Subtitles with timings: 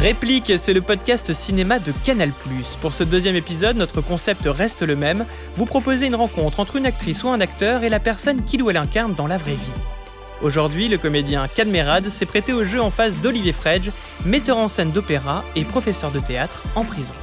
[0.00, 2.30] Réplique, c'est le podcast cinéma de Canal+.
[2.80, 5.26] Pour ce deuxième épisode, notre concept reste le même.
[5.56, 8.70] Vous proposez une rencontre entre une actrice ou un acteur et la personne qu'il ou
[8.70, 9.72] elle incarne dans la vraie vie.
[10.40, 13.90] Aujourd'hui, le comédien Cadmerad s'est prêté au jeu en face d'Olivier Fredge,
[14.24, 17.14] metteur en scène d'opéra et professeur de théâtre en prison.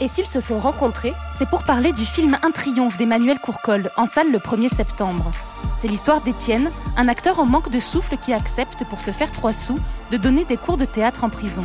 [0.00, 4.04] Et s'ils se sont rencontrés, c'est pour parler du film Un triomphe d'Emmanuel Courcol, en
[4.06, 5.30] salle le 1er septembre.
[5.76, 9.54] C'est l'histoire d'Étienne, un acteur en manque de souffle qui accepte, pour se faire trois
[9.54, 9.78] sous,
[10.10, 11.62] de donner des cours de théâtre en prison.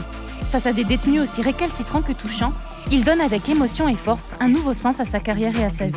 [0.49, 2.53] Face à des détenus aussi récalcitrants que touchants,
[2.89, 5.85] il donne avec émotion et force un nouveau sens à sa carrière et à sa
[5.87, 5.93] vie.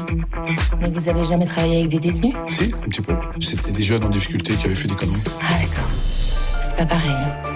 [0.80, 2.34] Mais vous avez jamais travaillé avec des détenus?
[2.48, 3.14] Si, un petit peu.
[3.40, 5.22] C'était des jeunes en difficulté qui avaient fait des conneries.
[5.40, 5.88] Ah d'accord.
[6.62, 7.10] C'est pas pareil.
[7.10, 7.53] hein.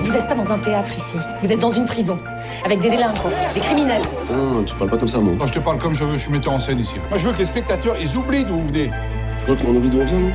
[0.00, 1.16] Vous êtes pas dans un théâtre ici.
[1.40, 2.18] Vous êtes dans une prison.
[2.64, 4.02] Avec des délinquants, des criminels.
[4.30, 5.34] Non, tu parles pas comme ça, moi.
[5.38, 6.94] Non, je te parle comme je veux, je suis metteur en scène ici.
[7.10, 8.90] Moi, je veux que les spectateurs, ils oublient d'où vous venez.
[9.38, 10.30] Tu crois qu'on envie d'où on vient, non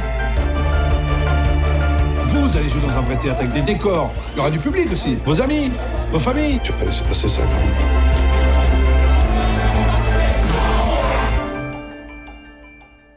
[2.25, 4.11] Vous allez jouer dans un vrai théâtre avec des décors.
[4.33, 5.17] Il y aura du public aussi.
[5.25, 5.71] Vos amis,
[6.11, 6.59] vos familles.
[6.63, 8.03] Tu vas pas laisser passer ça, quand même.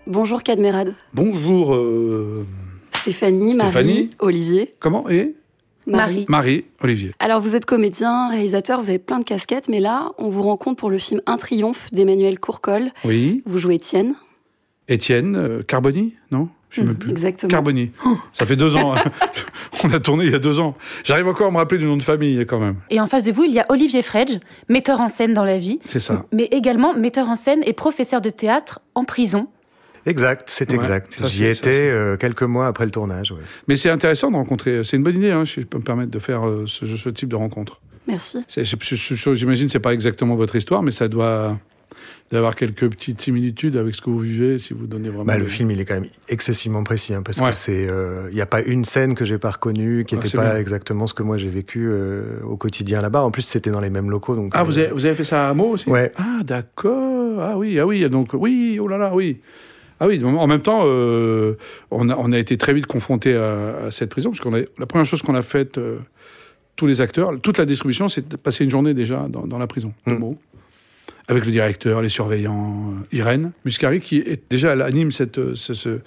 [0.07, 0.95] Bonjour Cadmerade.
[1.13, 2.47] Bonjour, euh,
[2.93, 3.89] Stéphanie, Stéphanie.
[3.89, 5.35] Marie, Olivier, comment et?
[5.87, 6.27] Marie.
[6.29, 7.13] Marie, Olivier.
[7.19, 10.77] Alors vous êtes comédien, réalisateur, vous avez plein de casquettes, mais là, on vous rencontre
[10.81, 12.91] pour le film Un triomphe d'Emmanuel Courcol.
[13.05, 13.43] Oui.
[13.47, 14.15] Vous jouez Étienne.
[14.89, 16.49] Étienne euh, Carboni, non?
[16.69, 17.11] Je ne sais plus.
[17.11, 17.49] exactement.
[17.51, 17.91] Carboni.
[18.05, 18.95] Oh, ça fait deux ans.
[18.95, 19.03] hein.
[19.85, 20.75] On a tourné il y a deux ans.
[21.05, 22.77] J'arrive encore à me rappeler du nom de famille quand même.
[22.91, 25.59] Et en face de vous, il y a Olivier Fredge, metteur en scène dans la
[25.59, 26.27] vie, C'est ça.
[26.33, 29.47] mais également metteur en scène et professeur de théâtre en prison.
[30.07, 31.21] Exact, c'est Ouais, exact.
[31.27, 33.33] J'y étais euh, quelques mois après le tournage.
[33.33, 33.39] ouais.
[33.69, 34.83] Mais c'est intéressant de rencontrer.
[34.85, 37.09] C'est une bonne idée, hein, si je peux me permettre de faire euh, ce, ce
[37.09, 37.81] type de rencontre.
[38.07, 38.45] Merci.
[38.49, 41.59] J'imagine que c'est pas exactement votre histoire, mais ça doit
[42.33, 45.25] d'avoir quelques petites similitudes avec ce que vous vivez si vous donnez vraiment.
[45.25, 47.51] Bah, le des- film, il est quand même excessivement précis, hein, parce Ouais.
[47.51, 47.89] que c'est,
[48.31, 50.51] il n'y a pas une scène que j'ai pas reconnue, qui Ah, n'était c'est pas
[50.53, 50.57] bien.
[50.61, 53.23] exactement ce que moi j'ai vécu euh, au quotidien là-bas.
[53.23, 54.53] En plus, c'était dans les mêmes locaux, donc.
[54.55, 55.89] Ah, euh, vous avez, vous avez fait ça à Meaux aussi?
[55.89, 56.13] Ouais.
[56.17, 57.41] Ah, d'accord.
[57.41, 59.41] Ah oui, ah oui, donc oui, oh là là, oui.
[60.01, 61.55] Ah oui, en même temps, euh,
[61.91, 64.87] on, a, on a été très vite confrontés à, à cette prison, parce a, la
[64.87, 65.99] première chose qu'on a faite, euh,
[66.77, 69.67] tous les acteurs, toute la distribution, c'est de passer une journée déjà dans, dans la
[69.67, 70.19] prison de Mm.
[70.19, 70.37] Meaux,
[71.29, 75.55] avec le directeur, les surveillants, euh, Irène Muscari, qui est déjà, elle anime cette, euh,
[75.55, 76.01] ce, ce-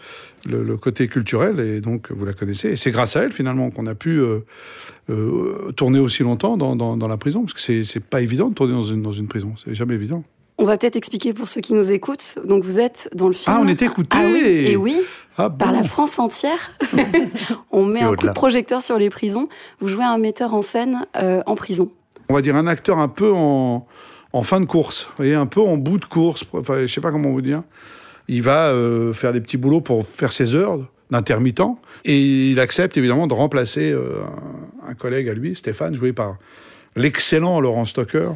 [0.45, 2.69] le, le côté culturel, et donc vous la connaissez.
[2.69, 4.39] Et c'est grâce à elle, finalement, qu'on a pu euh,
[5.09, 8.49] euh, tourner aussi longtemps dans, dans, dans la prison, parce que c'est, c'est pas évident
[8.49, 10.23] de tourner dans une, dans une prison, c'est jamais évident.
[10.61, 12.37] On va peut-être expliquer pour ceux qui nous écoutent.
[12.43, 13.55] Donc vous êtes dans le film.
[13.57, 14.97] Ah, on est écoutés Ah oui, et oui,
[15.37, 16.73] Ah, par la France entière.
[17.71, 19.47] on met Et un coup de projecteur sur les prisons.
[19.79, 21.89] Vous jouez un metteur en scène euh, en prison.
[22.27, 23.87] On va dire un acteur un peu en,
[24.33, 27.01] en fin de course, vous voyez, un peu en bout de course, enfin, je sais
[27.01, 27.63] pas comment vous dire.
[28.27, 30.77] Il va euh, faire des petits boulots pour faire ses heures
[31.09, 31.61] d'intermittent,
[32.03, 34.21] et il accepte évidemment de remplacer euh,
[34.85, 36.35] un, un collègue à lui, Stéphane, joué par
[36.97, 38.31] l'excellent Laurent Stocker.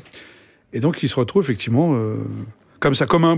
[0.73, 2.17] Et donc il se retrouve effectivement euh,
[2.79, 3.37] comme ça, comme un,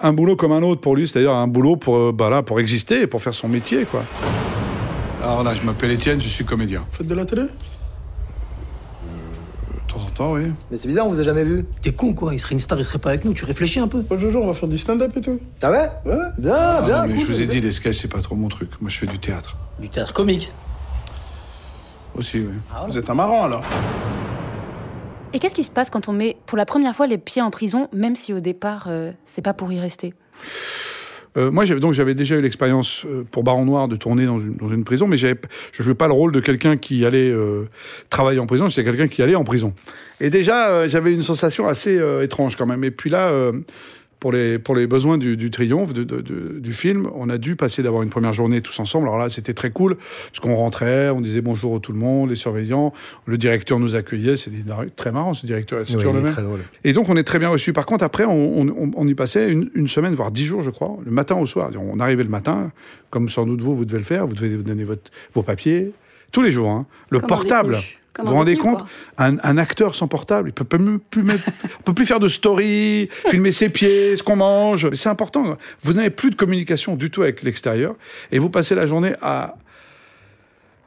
[0.00, 2.60] un boulot comme un autre pour lui, c'est-à-dire un boulot pour, euh, bah là, pour
[2.60, 4.04] exister, pour faire son métier, quoi.
[5.22, 6.80] Alors là, je m'appelle Étienne, je suis comédien.
[6.90, 7.42] Vous faites de la télé?
[7.42, 7.48] De
[9.92, 10.52] temps en temps, oui.
[10.70, 11.64] Mais c'est bizarre, on vous a jamais vu.
[11.80, 13.88] T'es con quoi, il serait une star, il serait pas avec nous, tu réfléchis un
[13.88, 14.02] peu.
[14.02, 15.40] Pas Jojo, on va faire du stand-up et tout.
[15.62, 15.90] Ah ouais?
[16.04, 16.14] Ouais.
[16.38, 18.36] Bien, Ah bien, non, mais cool, je vous ai dit, les sketchs, c'est pas trop
[18.36, 18.70] mon truc.
[18.80, 19.56] Moi, je fais du théâtre.
[19.80, 20.52] Du théâtre comique?
[22.14, 22.54] Aussi, oui.
[22.72, 22.90] Ah ouais.
[22.90, 23.62] Vous êtes un marrant, alors
[25.32, 27.50] Et qu'est-ce qui se passe quand on met pour la première fois les pieds en
[27.50, 30.14] prison, même si au départ, euh, c'est pas pour y rester?
[31.36, 34.38] Euh, moi, j'avais donc j'avais déjà eu l'expérience euh, pour Baron Noir de tourner dans
[34.38, 35.34] une, prison, mais je
[35.72, 37.34] jouais pas le rôle de quelqu'un qui allait
[38.08, 39.74] travailler en prison, c'était quelqu'un qui allait en prison.
[40.20, 42.84] Et déjà, j'avais une sensation assez étrange quand même.
[42.84, 43.30] Et puis là,
[44.26, 47.38] pour les pour les besoins du, du triomphe de, de- de- du film, on a
[47.38, 49.06] dû passer d'avoir une première journée tous ensemble.
[49.06, 49.96] Alors là, c'était très cool
[50.32, 52.92] parce qu'on rentrait, on disait bonjour à tout le monde, les surveillants,
[53.26, 54.36] le directeur nous accueillait.
[54.36, 54.64] C'était
[54.96, 55.78] très marrant ce directeur.
[55.86, 56.34] C'est Oui, toujours le même.
[56.82, 57.72] Et donc, on est très bien reçu.
[57.72, 60.70] Par contre, après, on, on- on y passait une, une semaine, voire dix jours, je
[60.70, 61.70] crois, le matin au soir.
[61.78, 62.72] On arrivait le matin,
[63.10, 65.92] comme sans doute vous, vous devez le faire, vous devez donner votre, vos papiers,
[66.32, 66.70] tous les jours.
[66.70, 66.84] hein.
[67.10, 67.78] Le portable.
[68.16, 68.82] Comme Vous vous rendez compte
[69.18, 71.44] un, un acteur sans portable, il peut plus mettre,
[71.80, 74.90] on peut plus faire de story, filmer ses pieds, ce qu'on mange.
[74.94, 75.58] C'est important.
[75.82, 77.94] Vous n'avez plus de communication du tout avec l'extérieur,
[78.32, 79.56] et vous passez la journée à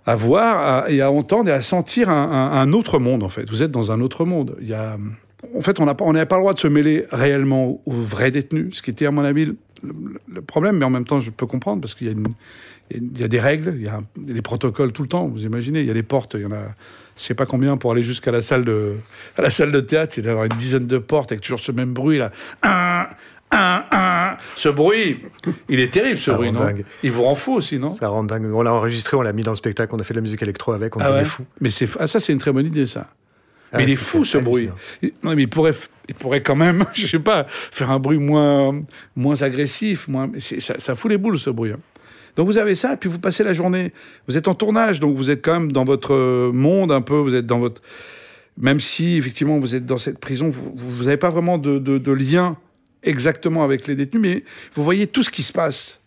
[0.05, 3.29] à voir à- et à entendre et à sentir un, un- un autre monde en
[3.29, 3.47] fait.
[3.49, 4.55] Vous êtes dans un autre monde.
[4.61, 4.97] Il y a,
[5.55, 7.91] en fait, on n'a pas, on n'avait pas le droit de se mêler réellement aux,
[7.91, 9.45] vrais détenus, ce qui était à mon avis
[9.83, 10.77] le, problème.
[10.77, 12.25] Mais en même temps, je peux comprendre parce qu'il y a une,
[12.91, 15.03] il y a des règles, il y a, un- il y a des protocoles tout
[15.03, 15.27] le temps.
[15.27, 16.63] Vous imaginez, il y a des portes, il y en a,
[17.19, 18.93] je sais pas combien pour aller jusqu'à la salle de,
[19.37, 20.17] à la salle de théâtre.
[20.19, 22.31] A d'avoir une dizaine de portes avec toujours ce même bruit là.
[22.63, 23.07] Un,
[23.51, 24.37] un, un.
[24.55, 25.21] ce bruit,
[25.69, 26.59] il est terrible, ce Ça bruit, rend non?
[26.65, 26.85] dingue.
[27.03, 27.89] Il vous rend fou aussi, non?
[27.89, 28.45] Ça rend dingue.
[28.53, 30.41] On l'a enregistré, on l'a mis dans le spectacle, on a fait de la musique
[30.41, 31.25] électro avec, on Ah ouais?
[31.25, 31.43] fou.
[31.59, 33.07] Mais c'est ah, ça, c'est une très bonne idée, ça.
[33.71, 34.69] Ah, mais il est c'est fou ce bruit.
[35.01, 35.73] Il- Non, mais il pourrait,
[36.07, 38.81] il pourrait quand même, je sais pas, faire un bruit moins,
[39.15, 40.29] moins agressif, moins.
[40.39, 41.71] c'est- Ça, ça fout les boules ce bruit.
[41.71, 41.79] hein.
[42.39, 43.91] Donc vous avez ça, puis vous passez la journée.
[44.29, 47.15] Vous êtes en tournage, donc vous êtes quand même dans votre euh, monde un peu.
[47.15, 47.81] Vous êtes dans votre,
[48.55, 51.97] même si effectivement vous êtes dans cette prison, vous vous n'avez pas vraiment de, de,
[51.97, 52.55] de lien
[53.03, 54.43] exactement avec les détenus, mais
[54.73, 55.99] vous voyez tout ce qui se passe.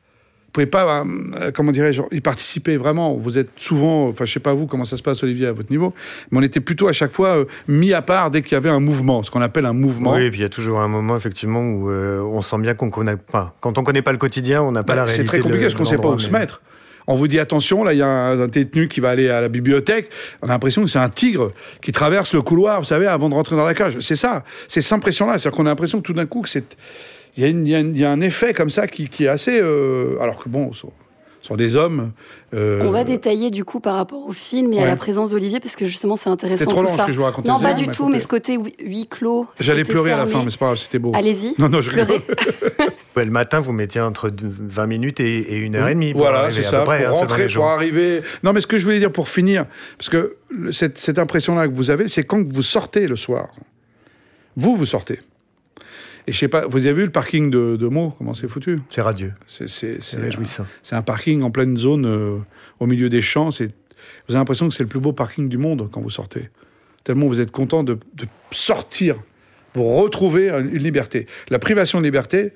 [0.52, 3.14] Vous pouvez pas, euh, comment dirais-je, y participer vraiment.
[3.14, 5.70] Vous êtes souvent, enfin, je sais pas vous comment ça se passe, Olivier, à votre
[5.70, 5.94] niveau,
[6.30, 8.68] mais on était plutôt à chaque fois euh, mis à part dès qu'il y avait
[8.68, 10.12] un mouvement, ce qu'on appelle un mouvement.
[10.12, 12.74] Oui, et puis il y a toujours un moment effectivement où euh, on sent bien
[12.74, 13.54] qu'on connaît pas.
[13.62, 15.22] Quand on connaît pas le quotidien, on n'a pas Bah, la réalité.
[15.22, 16.60] c'est très compliqué parce qu'on sait pas où se mettre.
[17.06, 19.40] On vous dit attention, là il y a un, un détenu qui va aller à
[19.40, 20.10] la bibliothèque.
[20.42, 23.34] On a l'impression que c'est un tigre qui traverse le couloir, vous savez, avant de
[23.34, 24.00] rentrer dans la cage.
[24.00, 25.38] C'est ça, c'est cette impression-là.
[25.38, 26.76] C'est-à-dire qu'on a l'impression que tout d'un coup que c'est,
[27.36, 30.42] il y, a y y un effet comme ça qui, qui est assez, euh, alors
[30.42, 30.92] que bon, ce sont,
[31.40, 32.12] sont des hommes.
[32.54, 35.58] euh, On va détailler du coup par rapport au film et à la présence d'Olivier
[35.58, 37.02] parce que justement c'est intéressant C'est trop tout long, ça.
[37.02, 37.48] ce que je vous racontais.
[37.48, 39.46] non, pas avez du tout, mais ce côté huis- clos.
[39.60, 41.10] J'allais pleurer à la fin, mais c'est pas grave, c'était beau.
[41.14, 41.54] Allez-y.
[41.58, 41.90] Non, non, je.
[43.16, 46.12] Ouais, le matin, vous mettiez entre 20 minutes et, et une heure et demie.
[46.12, 48.22] pour Voilà, c'est ça, peu près, pour hein, rentrer, pour arriver.
[48.42, 49.66] Non, mais ce que je voulais dire pour finir,
[49.98, 50.36] parce que
[50.72, 53.48] cette impression-là que vous avez, c'est quand vous sortez le soir.
[54.56, 55.20] Vous, vous sortez.
[56.26, 58.80] Et je sais pas, vous avez vu le parking de, de Meaux, comment c'est foutu?
[58.90, 59.32] C'est radieux.
[59.46, 60.66] C'est réjouissant.
[60.82, 62.38] c'est un parking en pleine zone, euh,
[62.78, 63.50] au milieu des champs.
[63.50, 66.50] Vous avez l'impression que c'est le plus beau parking du monde quand vous sortez.
[67.04, 69.16] Tellement vous êtes content de, de sortir,
[69.74, 71.26] vous retrouver une liberté.
[71.50, 72.52] La privation de liberté,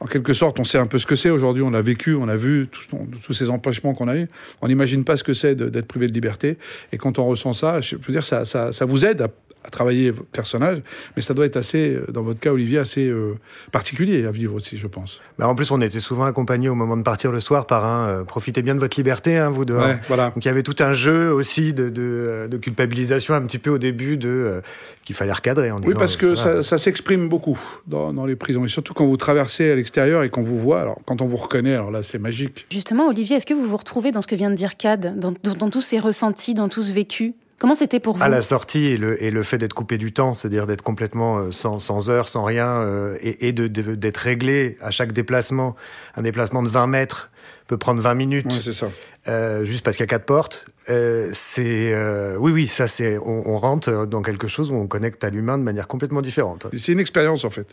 [0.00, 2.28] en quelque sorte, on sait un peu ce que c'est aujourd'hui, on l'a vécu, on
[2.28, 2.86] a vu tous,
[3.22, 4.28] tous ces empêchements qu'on a eu.
[4.62, 6.56] On n'imagine pas ce que c'est d'être privé de liberté.
[6.92, 9.28] Et quand on ressent ça, je peux dire, ça, ça, ça vous aide à,
[9.64, 10.80] à travailler votre personnage,
[11.16, 13.34] mais ça doit être assez, euh, dans votre cas, Olivier, assez euh,
[13.72, 15.20] particulier à vivre aussi, je pense.
[15.38, 18.08] Bah, en plus, on était souvent accompagnés au moment de partir le soir par un
[18.08, 19.64] euh, profitez bien de votre liberté, hein, vous.
[19.64, 20.30] Ouais, voilà.
[20.30, 23.70] Donc il y avait tout un jeu aussi de, de, de culpabilisation un petit peu
[23.70, 24.60] au début de euh,
[25.04, 25.88] qu'il fallait recadrer en disant.
[25.88, 26.62] Oui, parce que ça va.
[26.62, 28.64] ça, ça s'exprime beaucoup dans, dans les prisons.
[28.64, 30.80] Et surtout quand vous traversez à l'extérieur et qu'on vous voit.
[30.80, 32.66] Alors, quand on vous reconnaît, alors là, c'est magique.
[32.72, 35.32] Justement, Olivier, est-ce que vous vous retrouvez dans ce que vient de dire Cad, dans,
[35.42, 37.34] dans- dans tous ces ressentis, dans tout ce vécu?
[37.58, 40.12] Comment c'était pour vous À la sortie et le, et le fait d'être coupé du
[40.12, 43.94] temps, c'est-à-dire d'être complètement euh, sans, sans heure, sans rien, euh, et, et de- de-
[43.96, 45.74] d'être réglé à chaque déplacement.
[46.16, 47.30] Un déplacement de 20 mètres
[47.66, 48.90] peut prendre 20 minutes, Ouais, c'est ça.
[49.26, 50.66] euh, juste parce qu'il y a quatre portes.
[50.88, 54.86] Euh, c'est euh, oui, oui, ça c'est on, on rentre dans quelque chose où on
[54.86, 56.66] connecte à l'humain de manière complètement différente.
[56.76, 57.66] C'est une expérience, en fait.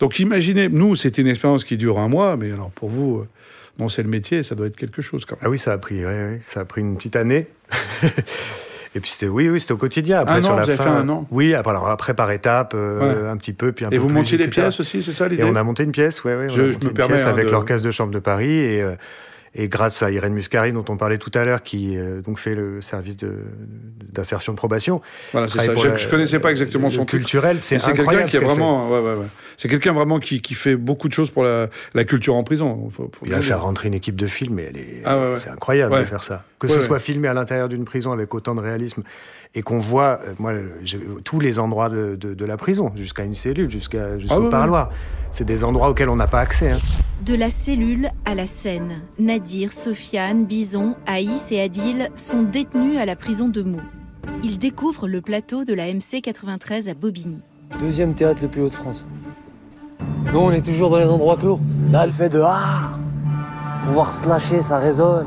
[0.00, 3.24] Donc, imaginez, nous, c'était une expérience qui dure un mois, mais alors pour vous,
[3.78, 5.42] non, c'est le métier, ça doit être quelque chose quand même.
[5.44, 7.46] Ah oui, ça a pris, ouais, ça a pris une petite année.
[8.98, 10.18] Et puis c'était, oui, oui, c'était au quotidien.
[10.18, 12.72] Après Un sur an, la fin, fait un an Oui, après, alors, après par étape,
[12.74, 13.28] euh, Ouais.
[13.30, 15.28] un petit peu, puis un Et peu vous plus montiez des pièces aussi, c'est ça
[15.28, 16.46] l'idée Et on a monté une pièce, ouais, ouais.
[16.46, 18.10] on Je- a je monté me une permets, pièce hein, avec de- l'orchestre de chambre
[18.12, 18.96] de Paris et, euh,
[19.54, 22.56] et grâce à Irène Muscari dont on parlait tout à l'heure, qui euh, donc fait
[22.56, 23.34] le service de
[24.12, 25.00] d'insertion de probation.
[25.32, 25.74] Voilà, c'est ça.
[25.76, 28.28] Je, je connaissais pas exactement son culturel, c'est quelqu'un incroyable.
[28.30, 29.26] qui est vraiment, ouais, ouais, ouais.
[29.60, 32.90] C'est quelqu'un vraiment qui, qui fait beaucoup de choses pour la, la culture en prison.
[32.96, 35.30] Faut- faut Il a fait rentrer une équipe de films et elle est, Ah ouais,
[35.30, 35.36] ouais.
[35.36, 36.00] c'est incroyable Ouais.
[36.02, 36.44] de faire ça.
[36.60, 36.84] Que Ouais, ce ouais.
[36.86, 39.02] soit filmé à l'intérieur d'une prison avec autant de réalisme
[39.56, 40.52] et qu'on voit, euh, moi,
[41.24, 44.44] tous les endroits de, de- de la prison, jusqu'à une cellule, jusqu'à jusqu'au Ah ouais,
[44.44, 44.50] ouais.
[44.50, 44.90] parloir.
[45.32, 46.70] C'est des endroits auxquels on n'a pas accès.
[46.70, 46.78] hein.
[47.26, 53.06] De la cellule à la scène, Nadir, Sofiane, Bison, Aïs et Adil sont détenus à
[53.06, 53.80] la prison de Meaux.
[54.44, 57.38] Ils découvrent le plateau de la MC 93 à Bobigny.
[57.80, 59.04] Deuxième théâtre le plus haut de France.
[60.32, 61.58] Nous, on est toujours dans les endroits clos.
[61.90, 62.92] Là, le fait de ah,
[63.84, 65.26] pouvoir se lâcher, ça résonne.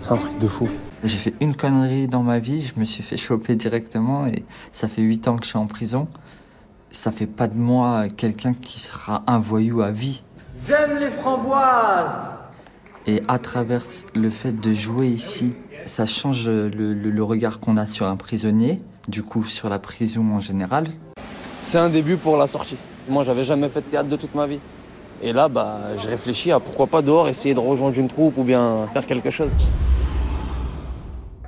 [0.00, 0.68] C'est un truc de fou.
[1.04, 4.88] J'ai fait une connerie dans ma vie, je me suis fait choper directement et ça
[4.88, 6.08] fait 8 ans que je suis en prison.
[6.90, 10.24] Ça fait pas de moi quelqu'un qui sera un voyou à vie.
[10.66, 12.10] J'aime les framboises
[13.06, 13.82] Et à travers
[14.16, 15.54] le fait de jouer ici,
[15.86, 19.78] ça change le, le- le regard qu'on a sur un prisonnier, du coup sur la
[19.78, 20.88] prison en général.
[21.62, 22.76] C'est un début pour la sortie.
[23.08, 24.60] Moi, j'avais jamais fait de théâtre de toute ma vie.
[25.22, 28.44] Et là, bah, je réfléchis à pourquoi pas dehors essayer de rejoindre une troupe ou
[28.44, 29.50] bien faire quelque chose.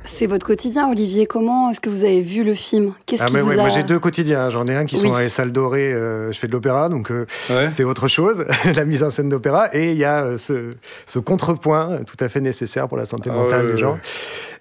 [0.02, 1.26] C'est votre quotidien, Olivier.
[1.26, 2.94] Comment est-ce que vous avez vu le film?
[3.06, 4.50] Qu'est-ce Ah, qui mais vous ouais, a Moi j'ai deux quotidiens.
[4.50, 5.02] J'en ai un qui Oui.
[5.02, 5.92] sont dans les salles dorées.
[5.92, 7.26] euh, je fais de l'opéra, donc euh,
[7.68, 9.68] c'est autre chose, la mise en scène d'opéra.
[9.74, 10.70] Et il y a euh, ce,
[11.06, 14.00] ce contrepoint tout à fait nécessaire pour la santé Ah mentale ouais, des gens, ouais.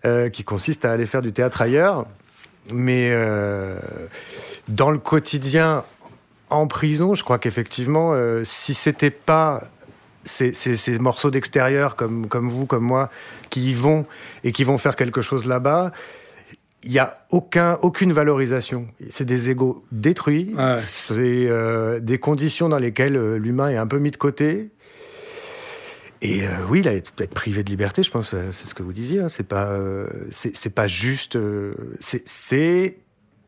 [0.05, 2.05] euh, qui consiste à aller faire du théâtre ailleurs.
[2.71, 3.77] Mais euh,
[4.67, 5.83] dans le quotidien
[6.49, 9.63] en prison, je crois qu'effectivement, euh, si c'était pas
[10.23, 13.09] ces, ces- ces morceaux d'extérieur comme, comme vous, comme moi,
[13.49, 14.05] qui y vont
[14.43, 15.91] et qui vont faire quelque chose là-bas,
[16.83, 18.87] il n'y a aucun, aucune valorisation.
[19.09, 20.53] C'est des égaux détruits.
[20.77, 24.69] C'est euh, des conditions dans lesquelles euh, l'humain est un peu mis de côté.
[26.21, 29.19] Et euh, oui, là, être privé de liberté, je pense, c'est ce que vous disiez.
[29.21, 29.73] Hein, c'est pas,
[30.31, 31.37] c'est pas juste.
[31.99, 32.97] c'est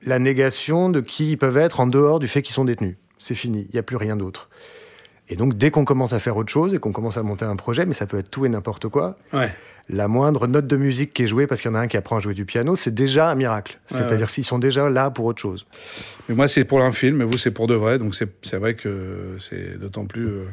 [0.04, 2.96] la négation de qui ils peuvent être en dehors du fait qu'ils sont détenus.
[3.18, 3.68] C'est fini.
[3.70, 4.50] Il n'y a plus rien d'autre.
[5.30, 7.56] Et donc, dès qu'on commence à faire autre chose et qu'on commence à monter un
[7.56, 9.18] projet, mais ça peut être tout et n'importe quoi.
[9.32, 9.52] Ouais
[9.92, 11.98] la moindre note de musique qui est jouée parce qu'il y en a un qui
[11.98, 13.80] apprend à jouer du piano, c'est déjà un miracle.
[13.88, 15.66] C'est-à-dire s'ils sont déjà là pour autre chose.
[16.30, 18.00] Mais moi, c'est pour un film, mais vous, c'est pour de vrai.
[18.00, 20.46] Donc c'est vrai que c'est d'autant plus euh,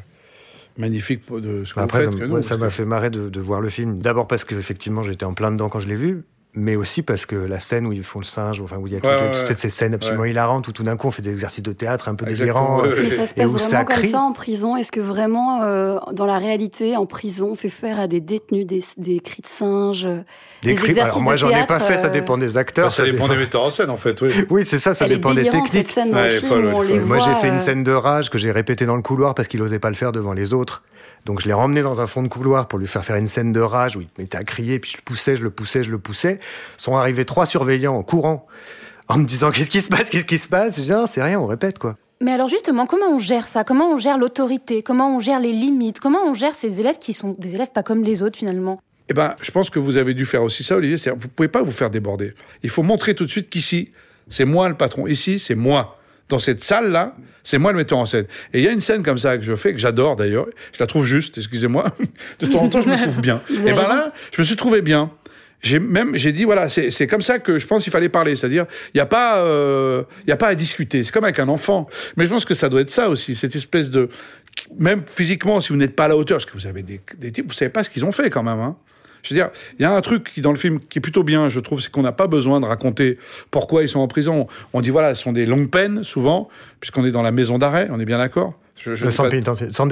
[0.77, 2.31] magnifique de ce que Après, vous faites.
[2.43, 4.01] Ça, ça m'a fait marrer de, de, voir le film.
[4.01, 6.25] D'abord parce qu'effectivement, j'étais en plein dedans quand je l'ai vu
[6.55, 8.97] mais aussi parce que la scène où ils font le singe, enfin où il y
[8.97, 9.01] a
[9.45, 12.09] toutes, ces scènes absolument hilarantes où tout d'un coup on fait des exercices de théâtre
[12.09, 12.83] un peu délirants.
[12.83, 14.77] Mais ça se passe vraiment comme ça en prison.
[14.77, 18.67] Est-ce que vraiment, euh, dans la réalité, en prison, on fait faire à des détenus
[18.67, 20.23] des, des cris de singe euh,
[20.63, 20.99] des, cris.
[20.99, 22.87] Alors moi j'en ai pas fait, ça dépend des acteurs.
[22.87, 24.21] Bah, ça, dépend, des metteurs en scène en fait.
[24.23, 25.97] Oui, oui c'est ça, ça dépend des techniques.
[26.11, 29.49] moi j'ai fait une euh, scène de rage que j'ai répétée dans le couloir parce
[29.49, 30.83] qu'il osait pas le faire devant les autres.
[31.25, 33.53] Donc je l'ai ramené dans un fond de couloir pour lui faire faire une scène
[33.53, 35.91] de rage où il mettait à crier, puis je le poussais, je le poussais, je
[35.91, 36.41] le poussais.
[36.77, 38.47] Sont arrivés trois surveillants en courant
[39.09, 40.79] en me disant qu'est-ce qui se passe, qu'est-ce qui se passe?
[40.79, 41.97] Je dis non, c'est rien, on répète quoi.
[42.21, 43.63] Mais alors justement, comment on gère ça?
[43.63, 44.83] Comment on gère l'autorité?
[44.83, 46.01] Comment on gère les limites?
[46.01, 48.81] Comment on gère ces élèves qui sont des élèves pas comme les autres finalement?
[49.09, 51.13] Eh ben, je pense que vous avez dû faire aussi ça, Olivier.
[51.17, 52.35] Vous pouvez pas vous faire déborder.
[52.63, 53.93] Il faut montrer tout de suite qu'ici,
[54.29, 55.07] c'est moi le patron.
[55.07, 55.98] Ici, c'est moi
[56.29, 58.27] dans cette salle-là, c'est moi le metteur en scène.
[58.53, 60.79] Et il y a une scène comme ça que je fais, que j'adore d'ailleurs, je
[60.81, 61.87] la trouve juste, excusez-moi,
[62.41, 63.41] de temps en temps je me trouve bien.
[63.51, 65.11] et ben là, je me suis trouvé bien.
[65.61, 68.67] J'ai même j'ai dit voilà c'est comme ça que je pense qu'il fallait parler c'est-à-dire
[68.95, 71.49] il y a pas euh, il y a pas à discuter c'est comme avec un
[71.49, 74.09] enfant mais je pense que ça doit être ça aussi cette espèce de
[74.79, 77.33] même physiquement si vous n'êtes pas à la hauteur parce que vous avez des, des
[77.33, 78.77] types vous savez pas ce qu'ils ont fait quand même hein.
[79.23, 81.23] Je veux dire, il y a un truc qui, dans le film qui est plutôt
[81.23, 83.19] bien, je trouve, c'est qu'on n'a pas besoin de raconter
[83.51, 84.47] pourquoi ils sont en prison.
[84.73, 86.49] On dit, voilà, ce sont des longues peines, souvent,
[86.81, 89.37] puisqu'on est dans la maison d'arrêt, on est bien d'accord je, je le centre, de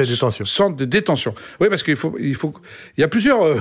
[0.04, 0.45] détention.
[0.45, 1.35] Centre de détention.
[1.61, 2.54] Oui, parce qu'il faut, il faut,
[2.97, 3.40] il y a plusieurs.
[3.40, 3.61] Il euh,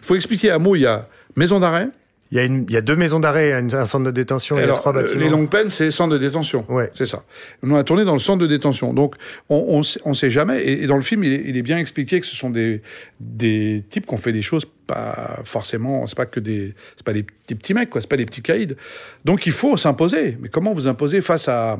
[0.00, 0.74] faut expliquer à mot.
[0.74, 1.06] Il y a
[1.36, 1.88] maison d'arrêt,
[2.34, 4.66] il y, a une, il y a deux maisons d'arrêt, un centre de détention et,
[4.66, 5.20] trois bâtiments.
[5.20, 6.64] Les longues peines, c'est centre de détention.
[6.68, 6.90] Ouais.
[6.92, 7.22] C'est ça.
[7.62, 8.92] On a tourné dans le centre de détention.
[8.92, 9.14] Donc,
[9.48, 10.66] on ne on sait jamais.
[10.66, 12.82] Et, dans le film, il est, bien expliqué que ce sont des,
[13.20, 16.08] des types qui ont fait des choses pas forcément.
[16.08, 16.74] C'est pas que des.
[16.96, 18.00] C'est pas des, petits mecs, quoi.
[18.00, 18.74] C'est pas des petits caïds.
[19.24, 20.36] Donc, il faut s'imposer.
[20.40, 21.78] Mais comment vous imposer face à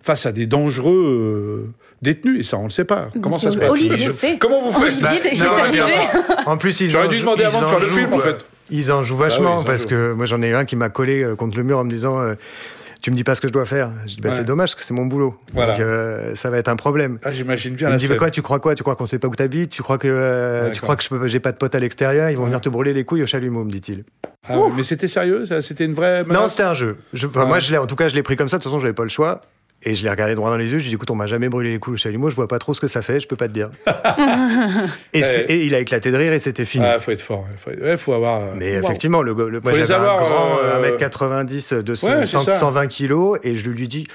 [0.00, 2.38] face à des dangereux euh, détenus?
[2.38, 3.08] Et ça on le sait pas.
[3.20, 3.68] Comment ça se passe?
[3.68, 4.38] Olivier sait.
[4.38, 5.02] Comment vous faites?
[5.02, 8.46] Olivier, bah, En plus, j'aurais dû demander avant de faire le film en fait.
[8.70, 11.34] Ils en jouent vachement, ah parce que moi j'en ai un qui m'a collé euh,
[11.36, 12.34] contre le mur en me disant euh,
[13.00, 13.90] Tu me dis pas ce que je dois faire.
[14.06, 15.34] Je dis bah, C'est dommage, que c'est mon boulot.
[15.54, 15.72] Voilà.
[15.72, 17.18] Donc euh, ça va être un problème.
[17.24, 18.74] Ah, J'imagine bien Il me dit quoi Tu crois quoi?
[18.74, 19.70] Tu crois qu'on sait pas où t'habites?
[19.70, 22.30] Tu crois que, tu crois que je j'ai pas de potes à l'extérieur?
[22.30, 24.04] Ils vont venir te brûler les couilles au chalumeau, me dit-il.
[24.48, 26.24] Ah, mais c'était sérieux C'était une vraie.
[26.24, 26.98] Non, c'était un jeu.
[27.12, 28.58] Je, Moi, je en tout cas, je l'ai pris comme ça.
[28.58, 29.42] De toute façon, j'avais pas le choix.
[29.84, 31.28] Et je l'ai regardé droit dans les yeux, je lui ai dit écoute, on m'a
[31.28, 33.28] jamais brûlé les couilles au chalumeau, je vois pas trop ce que ça fait, je
[33.28, 33.70] peux pas te dire.
[35.12, 36.84] et, il a écé de rire et c'était fini.
[36.84, 38.42] Ah, faut être fort, il faut, avoir.
[38.42, 43.54] Euh, Mais effectivement, le, le moi j'avais un grand euh, 1m90, 200, 120 kilos, et
[43.54, 44.08] je lui dis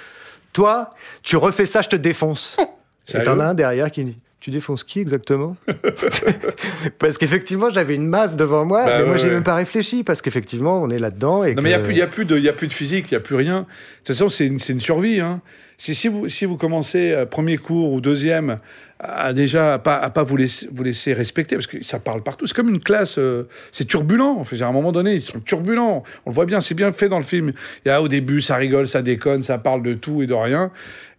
[0.52, 0.94] toi,
[1.24, 2.58] tu refais ça, je te défonce.
[3.14, 5.56] et t'en as un derrière qui dit tu défonces qui exactement
[7.00, 10.22] Parce qu'effectivement, j'avais une masse devant moi, bah mais moi, j'ai même pas réfléchi, parce
[10.22, 11.46] qu'effectivement, on est là-dedans.
[11.46, 13.14] Et non, mais il n'y a, a, plus de, y a plus de physique, il
[13.14, 13.60] n'y a plus rien.
[13.62, 13.66] De
[14.00, 15.22] toute façon, c'est une, une, survie.
[15.22, 15.40] Hein.
[15.84, 18.56] Si, si, vous, si vous commencez euh, premier cours ou deuxième
[19.00, 22.24] à déjà à pas, à pas vous, laisser, vous laisser respecter, parce que ça parle
[22.24, 24.46] partout, c'est comme une classe, euh, c'est turbulent.
[24.62, 26.04] à un moment donné, ils sont turbulents.
[26.26, 27.52] On le voit bien, c'est bien fait dans le film.
[27.84, 30.34] Il y a au début, ça rigole, ça déconne, ça parle de tout et de
[30.34, 30.72] rien.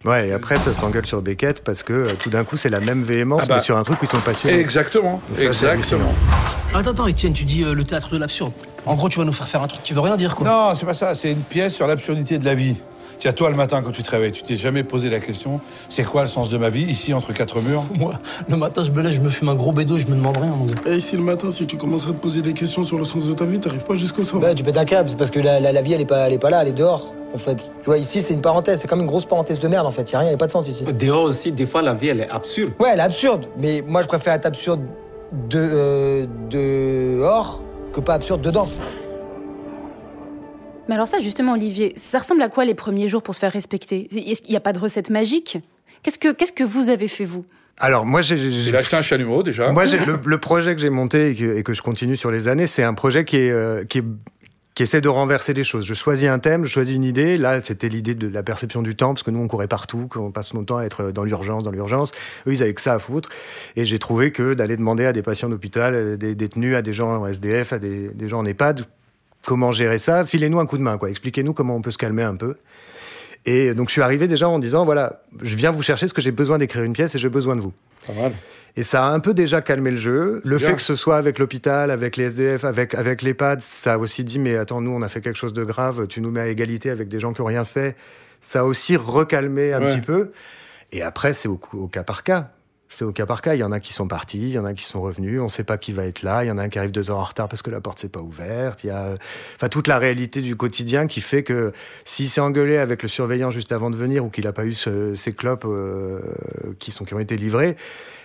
[0.03, 2.79] Ouais, et après, ça s'engueule sur Beckett parce que euh, tout d'un coup, c'est la
[2.79, 4.59] même véhémence, ah bah, mais sur un truc où ils sont passionnés.
[4.59, 5.21] Exactement.
[5.39, 6.11] exactement.
[6.73, 8.51] Attends, attends, Étienne, tu dis euh, le théâtre de l'absurde.
[8.87, 10.47] En gros, tu vas nous faire faire un truc qui veut rien dire, quoi.
[10.47, 11.13] Non, c'est pas ça.
[11.13, 12.75] C'est une pièce sur l'absurdité de la vie.
[13.19, 16.03] Tiens, toi, le matin, quand tu te réveilles, tu t'es jamais posé la question c'est
[16.03, 17.83] quoi le sens de ma vie, ici, entre quatre murs?
[17.95, 18.13] Moi,
[18.49, 20.53] le matin, je me lève, je me fume un gros bédo, je me demande rien.
[20.85, 23.25] Et ici, le matin, si tu commences à te poser des questions sur le sens
[23.25, 24.41] de ta vie, t'arrives pas jusqu'au soir.
[24.41, 26.33] Bah, tu pètes un câble, c'est parce que la, la, vie, elle est, pas, elle
[26.33, 27.13] est pas là, elle est dehors.
[27.33, 29.85] En fait, tu vois, ici, c'est une parenthèse, c'est comme une grosse parenthèse de merde,
[29.85, 30.09] en fait.
[30.11, 30.83] Y a rien, y a pas de sens ici.
[30.83, 32.73] Dehors aussi, des fois, la vie, elle est absurde.
[32.79, 33.45] Ouais, elle est absurde.
[33.57, 34.81] Mais moi, je préfère être absurde
[35.49, 37.61] de, euh, dehors
[37.93, 38.67] que pas absurde dedans.
[40.87, 43.51] Mais alors ça, justement, Olivier, ça ressemble à quoi les premiers jours pour se faire
[43.51, 44.07] respecter?
[44.11, 45.57] Il n'y a pas de recette magique?
[46.03, 47.45] Qu'est-ce que, qu'est-ce que vous avez fait, vous?
[47.77, 49.69] Alors moi j'ai il a acheté un chalumeau déjà.
[49.73, 52.83] Moi j'ai le, projet que j'ai monté et que, je continue sur les années, c'est
[52.83, 54.03] un projet qui est euh, qui est
[54.75, 55.85] qui essaie de renverser les choses.
[55.85, 57.37] Je choisis un thème, je choisis une idée.
[57.37, 60.31] Là, c'était l'idée de la perception du temps, parce que nous, on courait partout, qu'on
[60.31, 62.11] passe notre temps à être dans l'urgence, dans l'urgence.
[62.45, 63.29] Eux, ils avaient que ça à foutre.
[63.77, 67.21] Et j'ai trouvé que d'aller demander à des patients d'hôpital, des détenus, à des gens
[67.21, 68.81] en SDF, à des, des gens en EHPAD,
[69.45, 71.09] comment gérer ça Filez-nous un coup de main, quoi.
[71.09, 72.55] Expliquez-nous comment on peut se calmer un peu.
[73.45, 76.21] Et donc je suis arrivé déjà en disant voilà, je viens vous chercher parce que
[76.21, 77.73] j'ai besoin d'écrire une pièce et j'ai besoin de vous.
[78.07, 78.31] Pas mal.
[78.77, 80.41] Et ça a un peu déjà calmé le jeu.
[80.43, 80.67] Le bien.
[80.69, 84.23] fait que ce soit avec l'hôpital, avec les SDF, avec, avec l'EHPAD, ça a aussi
[84.23, 86.47] dit mais attends, nous on a fait quelque chose de grave, tu nous mets à
[86.47, 87.95] égalité avec des gens qui ont rien fait.
[88.41, 89.93] Ça a aussi recalmé un Ouais.
[89.93, 90.31] petit peu.
[90.91, 91.57] Et après, c'est au
[91.91, 92.51] cas par cas.
[92.97, 93.55] C'est au cas par cas.
[93.55, 95.41] Il y en a qui sont partis, il y en a qui sont revenus.
[95.41, 96.45] On ne sait pas qui va être là.
[96.45, 97.99] Il y en a un qui arrive deux heures en retard parce que la porte
[97.99, 98.85] s'est pas ouverte.
[98.85, 99.15] Il y a,
[99.57, 101.73] enfin, toute la réalité du quotidien qui fait que
[102.05, 104.71] s'il s'est engueulé avec le surveillant juste avant de venir ou qu'il n'a pas eu
[104.71, 106.21] ce- ces clopes euh,
[106.79, 107.75] qui sont qui ont été livrées,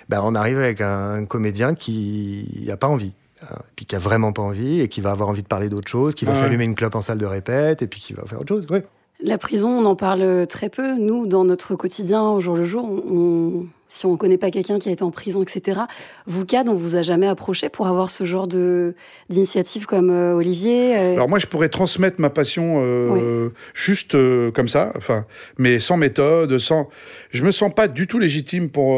[0.09, 3.13] ben on arrive avec un, comédien qui n'a pas envie.
[3.43, 5.89] hein, Puis qui a vraiment pas envie et qui va avoir envie de parler d'autre
[5.89, 6.39] chose, qui va Ouais.
[6.39, 8.67] s'allumer une clope en salle de répète et puis qui va faire autre chose.
[8.71, 8.85] Ouais.
[9.23, 10.97] La prison, on en parle très peu.
[10.97, 14.79] Nous, dans notre quotidien, au jour le jour, on, si on ne connaît pas quelqu'un
[14.79, 15.81] qui a été en prison, etc.,
[16.27, 18.95] vous, CAD, on vous a jamais approché pour avoir ce genre de
[19.29, 24.53] d'initiative comme euh, Olivier euh, Alors moi, je pourrais transmettre ma passion euh, juste euh,
[24.53, 25.27] comme ça, enfin,
[25.59, 26.89] mais sans méthode, sans.
[27.31, 28.97] Je me sens pas du tout légitime pour.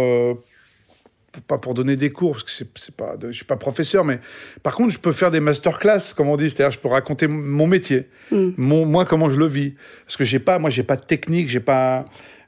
[1.40, 4.04] Pas pour donner des cours parce que c'est c'est pas de- je suis pas professeur
[4.04, 4.18] mais
[4.62, 7.66] par contre je peux faire des masterclass comme on dit c'est-à-dire je peux raconter mon
[7.66, 8.50] métier Mm.
[8.56, 9.74] mon moi comment je le vis
[10.06, 12.04] parce que j'ai pas moi j'ai pas de technique j'ai pas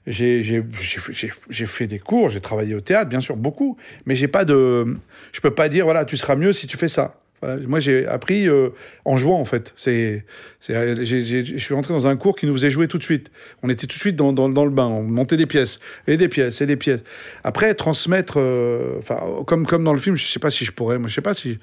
[0.07, 0.63] j'ai j'ai
[1.51, 3.77] j'ai fait des cours j'ai travaillé au théâtre bien sûr beaucoup
[4.07, 4.97] mais j'ai pas de
[5.33, 7.61] je peux pas dire voilà tu seras mieux si tu fais ça voilà.
[7.67, 8.71] moi j'ai appris euh,
[9.05, 9.73] en jouant en fait.
[9.77, 10.25] C'est
[10.61, 13.31] je suis rentré dans un cours qui nous faisait jouer tout de suite.
[13.63, 14.87] On était tout de suite dans, dans, dans le bain.
[14.87, 15.79] On montait des pièces.
[16.07, 17.01] Et des pièces et des pièces.
[17.43, 19.01] Après transmettre euh,
[19.47, 20.99] comme comme dans le film je sais pas si je pourrais.
[20.99, 21.59] Moi je sais pas si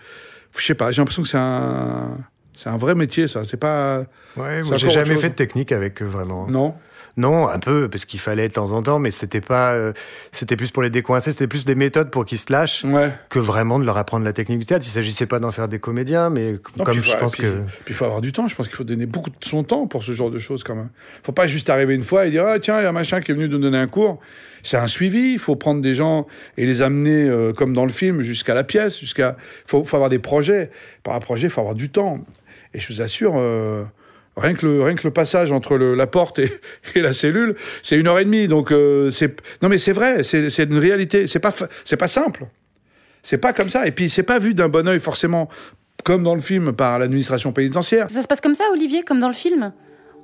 [0.57, 0.91] je sais pas.
[0.91, 2.17] J'ai l'impression que c'est un
[2.53, 3.43] c'est un vrai métier ça.
[3.43, 4.05] C'est pas
[4.37, 5.21] Ouais, c'est moi, j'ai jamais chose.
[5.21, 6.47] fait de technique avec eux vraiment.
[6.47, 6.75] non
[7.17, 9.91] Non, un peu parce qu'il fallait de temps en temps, mais c'était pas, euh,
[10.31, 13.37] c'était plus pour les décoincer, c'était plus des méthodes pour qu'ils se lâchent ouais que
[13.39, 14.85] vraiment de leur apprendre la technique du théâtre.
[14.87, 17.57] Il s'agissait pas d'en faire des comédiens, mais Non, comme je faut- pense puis- que
[17.85, 18.47] Puis il faut avoir du temps.
[18.47, 20.75] Je pense qu'il faut donner beaucoup de son temps pour ce genre de choses quand
[20.75, 20.89] même.
[21.23, 23.19] faut pas juste arriver une fois et dire ah tiens il y a un machin
[23.21, 24.19] qui est venu nous donner un cours.
[24.63, 25.33] C'est un suivi.
[25.33, 28.63] Il faut prendre des gens et les amener euh, comme dans le film jusqu'à la
[28.63, 28.99] pièce.
[28.99, 30.71] Jusqu'à faut, faut avoir des projets.
[31.03, 32.19] Par un projet, il faut avoir du temps.
[32.73, 33.33] Et je vous assure.
[33.37, 33.83] euh,
[34.37, 36.59] Rien que, le, rien que le passage entre le- la porte et,
[36.95, 38.47] et la cellule, c'est une heure et demie.
[38.47, 41.27] Donc, euh, c'est non mais c'est vrai, c'est c'est une réalité.
[41.27, 42.45] C'est pas c'est pas simple.
[43.23, 43.85] C'est pas comme ça.
[43.85, 45.47] Et puis, c'est pas vu d'un bon œil forcément,
[46.03, 48.09] comme dans le film, par l'administration pénitentiaire.
[48.09, 49.73] Ça se passe comme ça, Olivier, comme dans le film?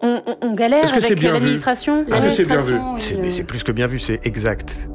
[0.02, 1.36] On, on- on galère Est-ce que c'est avec bien vu?
[1.36, 2.76] l'administration Est-ce que c'est bien vu?
[3.00, 4.88] c'est oui, mais c'est plus que bien vu, c'est exact.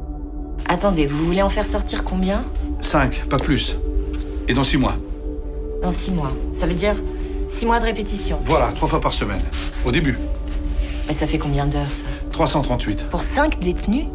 [0.69, 2.45] Attendez, vous voulez en faire sortir combien?
[2.81, 3.77] 5, pas plus.
[4.49, 4.97] Et dans 6 mois?
[5.83, 6.33] Dans six mois.
[6.53, 6.95] Ça veut dire
[7.53, 8.41] six mois de répétition.
[8.45, 9.41] Voilà, trois fois par semaine.
[9.85, 10.19] Au début,
[11.07, 13.05] Mais ça fait combien d'heures, ça 338.
[13.11, 14.07] Pour cinq détenus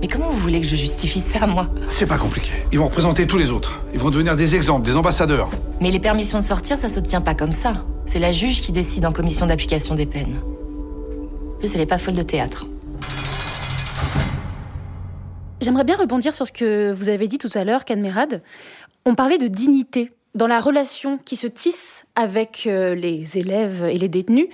[0.00, 2.50] Mais comment vous voulez que je justifie ça, moi C'est pas compliqué.
[2.72, 3.80] Ils vont représenter tous les autres.
[3.94, 5.50] Ils vont devenir des exemples, des ambassadeurs.
[5.80, 7.84] Mais les permissions de sortir, ça s'obtient pas comme ça.
[8.06, 10.40] C'est la juge qui décide en commission d'application des peines.
[11.54, 12.66] En plus, elle est pas folle de théâtre.
[15.60, 18.42] J'aimerais bien rebondir sur ce que vous avez dit tout à l'heure, Cadmerade.
[19.04, 23.98] On parlait de dignité dans la relation qui se tisse avec euh, les élèves et
[23.98, 24.48] les détenus,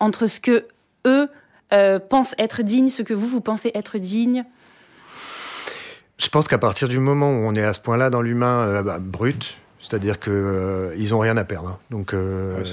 [0.00, 0.66] entre ce que
[1.06, 1.28] eux
[1.72, 4.44] euh, pensent être digne, ce que vous, vous pensez être digne?
[6.18, 8.82] Je pense qu'à partir du moment où on est à ce point-là dans l'humain euh,
[8.82, 11.68] bah, brut, c'est-à-dire que euh, ils ont rien à perdre.
[11.68, 11.78] hein.
[11.90, 12.64] Donc euh, Ouais.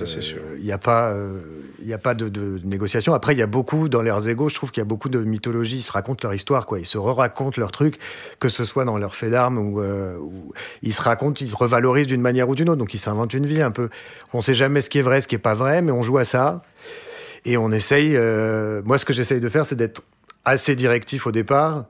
[0.57, 1.39] Il n'y a pas, euh,
[1.83, 3.13] il a pas de, de négociation.
[3.13, 4.49] Après, il y a beaucoup dans leurs égos.
[4.49, 5.77] Je trouve qu'il y a beaucoup de mythologie.
[5.77, 6.79] Ils se racontent leur histoire, quoi.
[6.79, 7.99] Ils se re-racontent leurs trucs,
[8.39, 11.55] que ce soit dans leurs faits d'armes ou, euh, ou ils se racontent, ils se
[11.55, 12.79] revalorisent d'une manière ou d'une autre.
[12.79, 13.89] Donc ils s'inventent une vie un peu.
[14.33, 16.17] On sait jamais ce qui est vrai, ce qui est pas vrai, mais on joue
[16.17, 16.63] à ça
[17.45, 18.15] et on essaye.
[18.15, 20.01] euh, moi, ce que j'essaye de faire, c'est d'être
[20.43, 21.85] assez directif au départ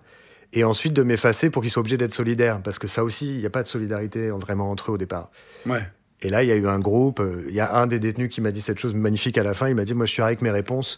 [0.53, 2.62] et ensuite de m'effacer pour qu'ils soient obligés d'être solidaires.
[2.63, 5.29] Parce que ça aussi, il n'y a pas de solidarité vraiment entre eux au départ.
[5.65, 5.81] Ouais.
[6.21, 8.29] Et là, il y a eu un groupe, euh, il y a un des détenus
[8.29, 10.21] qui m'a dit cette chose magnifique à la fin, il m'a dit, moi je suis
[10.21, 10.97] arrivé avec mes réponses,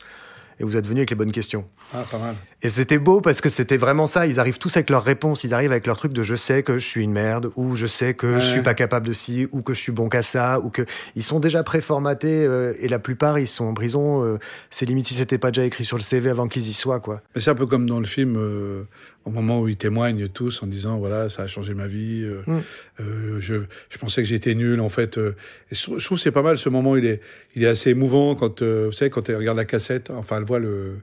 [0.60, 1.65] et vous êtes venu avec les bonnes questions.
[1.93, 2.36] Ah, pas mal.
[2.63, 5.53] Et c'était beau parce que c'était vraiment ça, ils arrivent tous avec leurs réponses, ils
[5.53, 8.13] arrivent avec leur truc de je sais que je suis une merde, ou je sais
[8.13, 8.41] que Ouais.
[8.41, 10.83] je suis pas capable de ci, ou que je suis bon qu'à ça, ou que...
[11.15, 14.38] Ils sont déjà préformatés, euh, et la plupart, ils sont en prison, euh,
[14.69, 17.21] c'est limite si c'était pas déjà écrit sur le CV avant qu'ils y soient, quoi.
[17.36, 18.83] C'est un peu comme dans le film, euh,
[19.27, 22.23] au moment où ils témoignent tous en disant voilà, ça a changé ma vie.
[22.23, 22.61] euh, Mm.
[23.01, 23.55] euh, je,
[23.89, 25.17] je pensais que j'étais nul en fait.
[25.17, 25.35] euh,
[25.71, 26.95] et je, trouve que c'est pas mal ce moment.
[26.95, 27.21] Il est,
[27.55, 30.09] il est assez émouvant quand vous savez quand elle regarde la cassette.
[30.11, 30.95] Enfin, elle voit le,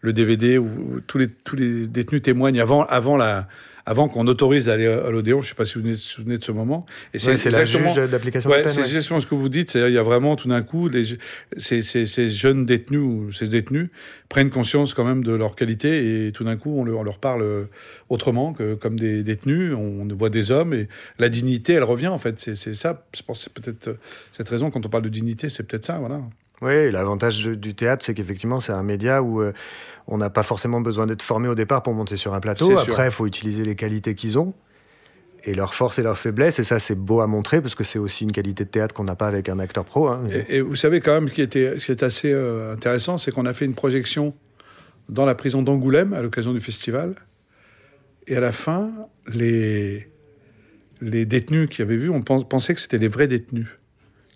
[0.00, 3.48] le DVD où, où tous les tous les détenus témoignent avant avant la
[3.86, 5.42] avant qu'on autorise d'aller à l'Odéon.
[5.42, 6.86] Je sais pas si vous vous souvenez de ce moment.
[7.12, 9.74] Et c'est ouais, la juge d'application ouais, C'est exactement ce que vous dites.
[9.74, 11.04] Il y a vraiment tout d'un coup, les,
[11.56, 13.90] ces, ces, ces, jeunes détenus ou ces détenus
[14.28, 17.18] prennent conscience quand même de leur qualité et tout d'un coup, on leur, on leur,
[17.18, 17.68] parle
[18.08, 19.74] autrement que comme des détenus.
[19.74, 22.38] On voit des hommes et la dignité, elle revient en fait.
[22.38, 23.04] C'est ça.
[23.14, 23.98] Je pense c'est peut-être
[24.32, 26.20] cette raison quand on parle de dignité, c'est peut-être ça, voilà.
[26.62, 29.52] Oui, l'avantage du théâtre, c'est qu'effectivement, c'est un média où euh,
[30.06, 32.76] on n'a pas forcément besoin d'être formé au départ pour monter sur un plateau.
[32.76, 34.54] Après, il faut utiliser les qualités qu'ils ont
[35.46, 36.58] et leurs forces et leurs faiblesses.
[36.58, 39.04] Et ça, c'est beau à montrer parce que c'est aussi une qualité de théâtre qu'on
[39.04, 40.08] n'a pas avec un acteur pro.
[40.08, 40.24] Hein.
[40.48, 43.30] Et, vous savez quand même ce qui, était, ce qui est assez euh, intéressant, c'est
[43.30, 44.34] qu'on a fait une projection
[45.08, 47.14] dans la prison d'Angoulême à l'occasion du festival.
[48.26, 48.90] Et à la fin,
[49.32, 50.08] les,
[51.02, 53.68] les détenus qui avaient vu, on pensait que c'était des vrais détenus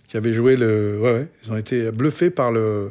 [0.08, 0.98] qui avaient joué le.
[1.00, 2.90] Ouais, ouais, ils ont été bluffés par le.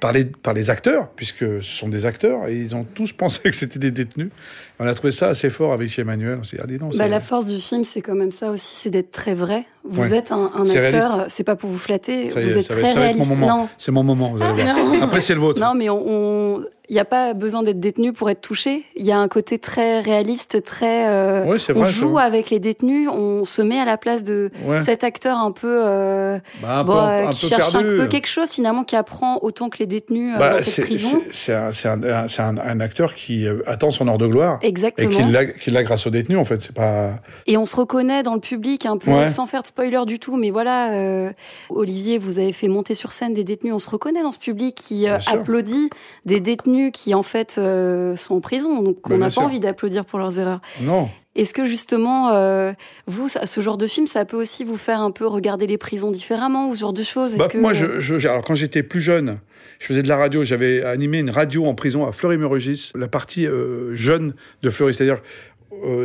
[0.00, 3.40] Par les, par les acteurs, puisque ce sont des acteurs, et ils ont tous pensé
[3.42, 4.30] que c'était des détenus.
[4.78, 6.38] On a trouvé ça assez fort avec Emmanuel.
[6.40, 8.76] On s'est dit, ah, non, bah, la force du film, c'est quand même ça aussi,
[8.76, 9.64] c'est d'être très vrai.
[9.84, 13.32] Vous êtes un, un acteur, c'est pas pour vous flatter, vous êtes très réaliste.
[13.78, 15.02] C'est mon moment, vous allez voir.
[15.02, 15.60] Après, c'est le vôtre.
[15.60, 18.82] Non, mais on il n'y a pas besoin d'être détenu pour être touché.
[18.96, 21.06] Il y a un côté très réaliste, très.
[21.08, 24.50] Euh, on joue avec les détenus, on se met à la place de
[24.82, 28.96] cet acteur un peu, euh, bah, euh, qui cherche un peu quelque chose finalement, qui
[28.96, 31.22] apprend autant que les détenus bah, dans cette prison.
[31.30, 31.72] C'est un,
[32.02, 34.58] un, un, acteur qui attend son heure de gloire.
[34.62, 35.10] Exactement.
[35.10, 36.62] Et qui l'a grâce aux détenus en fait.
[36.62, 37.10] C'est pas.
[37.46, 40.36] Et on se reconnaît dans le public un peu, sans faire de spoiler du tout,
[40.36, 41.32] mais voilà.
[41.68, 43.74] Olivier, vous avez fait monter sur scène des détenus.
[43.74, 45.90] On se reconnaît dans ce public qui applaudit
[46.24, 50.04] des détenus qui en fait euh, sont en prison, donc on n'a pas envie d'applaudir
[50.04, 50.60] pour leurs erreurs.
[50.80, 51.08] Non.
[51.34, 52.72] Est-ce que justement, euh,
[53.06, 56.10] vous, ce genre de film, ça peut aussi vous faire un peu regarder les prisons
[56.10, 57.36] différemment ou ce genre de choses?
[57.36, 57.58] Bah, que...
[57.58, 59.38] Moi, je, alors quand j'étais plus jeune,
[59.78, 60.42] je faisais de la radio.
[60.42, 65.20] J'avais animé une radio en prison à Fleury-Mérogis, la partie euh, jeune de Fleury, c'est-à-dire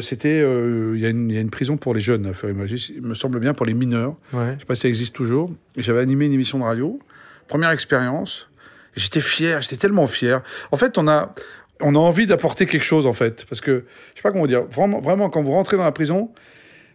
[0.01, 3.55] c'était il y, a une prison pour les jeunes à Fleury-Mérogis, il me semble bien
[3.55, 4.15] pour les mineurs.
[4.31, 4.53] Ouais.
[4.55, 5.49] Je sais pas si ça existe toujours.
[5.77, 6.99] J'avais animé une émission de radio.
[7.47, 8.49] Première expérience.
[8.95, 10.41] J'étais fier, j'étais tellement fier.
[10.71, 11.33] En fait, on a,
[11.81, 13.45] on a envie d'apporter quelque chose, en fait.
[13.49, 16.31] Parce que, je sais pas comment dire, vraiment, vraiment quand vous rentrez dans la prison,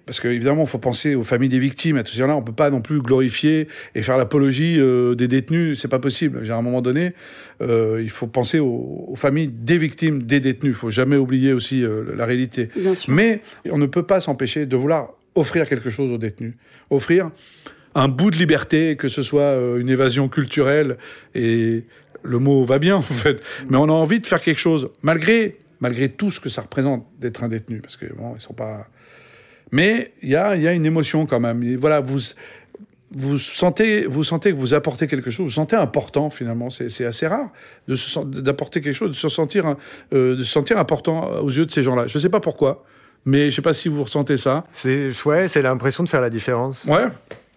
[0.09, 2.19] parce qu'évidemment, il faut penser aux familles des victimes, à tout.
[2.19, 5.79] Là, on peut pas non plus glorifier et faire l'apologie euh, des détenus.
[5.79, 6.51] C'est pas possible.
[6.51, 7.13] À un moment donné,
[7.61, 10.73] euh, il faut penser aux, familles des victimes, des détenus.
[10.73, 12.71] Il faut jamais oublier aussi euh, la réalité.
[13.09, 16.55] Mais on ne peut pas s'empêcher de vouloir offrir quelque chose aux détenus.
[16.89, 17.31] Offrir
[17.99, 20.99] un bout de liberté, que ce soit euh, une évasion culturelle,
[21.35, 21.85] et
[22.23, 25.59] le mot va bien en fait, mais on a envie de faire quelque chose, malgré,
[25.81, 28.87] malgré tout ce que ça représente d'être un détenu, parce que bon, ils sont pas...
[29.71, 31.77] Mais il y a, y a une émotion quand même.
[31.77, 32.21] voilà, vous,
[33.15, 36.71] vous sentez, vous sentez que vous apportez quelque chose, vous sentez important finalement.
[36.71, 37.53] C'est assez rare
[37.87, 39.77] d'apporter quelque chose, de se sentir,
[40.15, 42.07] euh, de se sentir important aux yeux de ces gens-là.
[42.07, 42.85] Je ne sais pas pourquoi,
[43.27, 44.65] mais je ne sais pas si vous ressentez ça.
[44.73, 46.85] C'est ouais, c'est l'impression de faire la différence.
[46.85, 47.09] Ouais.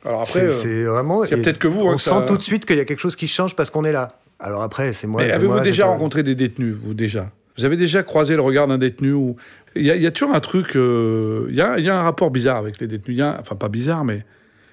[0.05, 1.23] Alors après, c'est euh, vraiment.
[1.23, 1.87] Il y a peut-être que vous.
[1.87, 3.85] Hein, on sent tout de suite qu'il y a quelque chose qui change parce qu'on
[3.85, 4.17] est là.
[4.39, 5.21] Alors après, c'est moi.
[5.21, 7.31] Mais avez-vous déjà rencontré des détenus, vous déjà?
[7.57, 9.35] Vous avez déjà croisé le regard d'un détenu ou
[9.75, 10.75] il y, a toujours un truc.
[10.75, 13.17] Euh, il y, a, y, a, un rapport bizarre avec les détenus.
[13.17, 14.25] Y a, enfin, pas bizarre, mais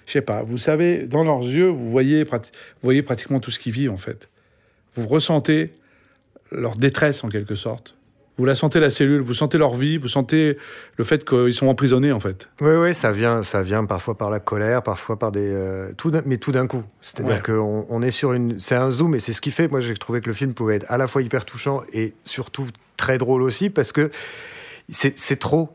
[0.07, 0.43] je sais pas.
[0.43, 2.39] Vous savez, dans leurs yeux, vous voyez, vous
[2.83, 4.29] voyez pratiquement tout ce qu'ils vivent en fait.
[4.95, 5.73] Vous ressentez
[6.51, 7.98] leur détresse en quelque sorte.
[8.39, 10.57] Vous la sentez la cellule, vous sentez leur vie, vous sentez
[10.97, 12.49] le fait qu'ils sont emprisonnés en fait.
[12.61, 16.13] Oui, oui, ça vient, ça vient parfois par la colère, parfois par des, euh, tout,
[16.25, 16.85] mais tout d'un coup.
[17.03, 19.69] C'est-à-dire qu'on on est sur une, c'est un zoom et c'est ce qui fait.
[19.69, 22.69] Moi, j'ai trouvé que le film pouvait être à la fois hyper touchant et surtout
[22.97, 24.11] très drôle aussi parce que
[24.91, 25.69] c'est trop.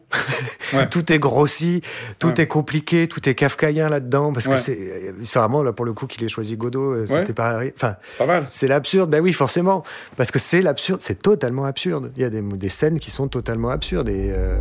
[0.91, 1.81] tout est grossi,
[2.17, 4.33] tout est compliqué, tout est kafkaïen là-dedans.
[4.33, 7.59] Parce que c'est vraiment, là, pour le coup, qu'il ait choisi Godot, euh, c'était pas.
[7.75, 8.43] Enfin, pas mal.
[8.45, 9.09] C'est l'absurde.
[9.09, 9.83] Ben oui, forcément.
[10.17, 11.01] Parce que c'est l'absurde.
[11.01, 12.11] C'est totalement absurde.
[12.15, 14.09] Il y a des, des, scènes qui sont totalement absurdes.
[14.09, 14.57] Et euh,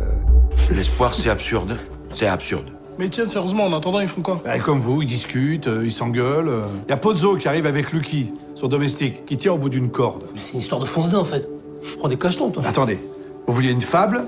[0.69, 1.75] L'espoir, c'est absurde.
[2.13, 2.69] C'est absurde.
[2.99, 4.39] Mais tiens, sérieusement, en attendant, ils font quoi?
[4.45, 6.51] Bah, Comme vous, ils discutent, euh, ils s'engueulent.
[6.87, 9.89] Il y a Pozzo qui arrive avec Lucky, son domestique, qui tient au bout d'une
[9.89, 10.25] corde.
[10.37, 11.49] C'est une histoire de fonce en fait.
[11.97, 12.63] Prends des cachetons, toi.
[12.65, 12.99] Attendez,
[13.47, 14.23] vous vouliez une fable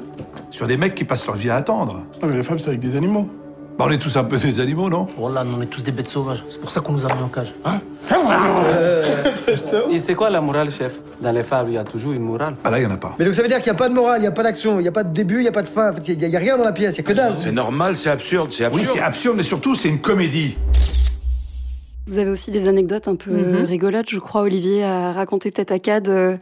[0.51, 2.79] sur des mecs qui passent leur vie à attendre Non, mais les fables, c'est avec
[2.79, 3.29] des animaux.
[3.77, 5.07] Bah, on est tous un peu des animaux, non?
[5.17, 6.41] Voilà, on est tous des bêtes sauvages.
[6.49, 7.53] C'est pour ça qu'on nous a mis en cage.
[7.65, 7.81] Hein?
[9.91, 10.93] Et c'est quoi la morale, chef?
[11.21, 12.55] Dans les fables, il y a toujours une morale.
[12.63, 13.15] Ah là, il n'y en a pas.
[13.19, 14.43] Mais donc ça veut dire qu'il n'y a pas de morale, il n'y a pas
[14.43, 15.93] d'action, il n'y a pas de début, il n'y a pas de fin.
[16.07, 17.35] Il n'y a, rien dans la pièce, il n'y a que dalle.
[17.39, 18.85] C'est normal, c'est absurde, c'est absurde.
[18.85, 20.55] Oui, c'est absurde, mais surtout, c'est une comédie.
[22.07, 23.65] Vous avez aussi des anecdotes un peu mhm.
[23.65, 26.07] rigolotes, je crois, Olivier, à raconter peut-être à Cad.
[26.07, 26.37] Euh,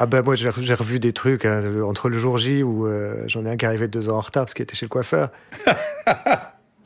[0.00, 3.44] ah ben moi j'ai revu des trucs hein, entre le jour J où euh, j'en
[3.46, 5.28] ai un qui arrivait deux ans en retard parce qu'il était chez le coiffeur.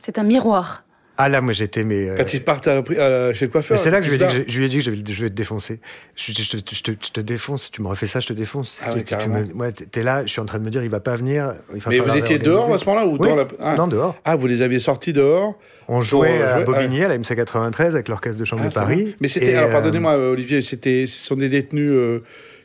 [0.03, 0.85] C'est un miroir.
[1.16, 2.09] Ah là, moi j'étais mais.
[2.09, 3.77] euh, Quand ils partent à la pri- à la- chez le coiffeur.
[3.77, 4.83] mais c'est là que je lui, ai dit que je, je lui ai dit que
[4.83, 5.79] je vais, je vais te défoncer.
[6.16, 7.70] Je, je- je te- je te, je te défonce.
[7.70, 8.77] Tu me refais ça, je te défonce.
[8.83, 9.38] Ah Tu- oui, tu- tu carrément.
[9.38, 11.55] me- ouais, t'es là, je suis en train de me dire, il va pas venir.
[11.72, 13.29] il va Mais vous étiez dehors à ce moment-là ou Oui.
[13.29, 13.44] dans la...
[13.61, 13.77] ah.
[13.77, 14.16] Non, dehors.
[14.24, 17.37] Ah, vous les aviez sortis dehors On jouait euh, à jouer- Bobigny, à la MC
[17.37, 18.83] 93, avec l'orchestre de chambre Ah, de bien.
[18.83, 19.16] Paris.
[19.20, 22.24] Mais c'était, Et, alors euh, pardonnez-moi Olivier, c'était, ce sont des détenus euh,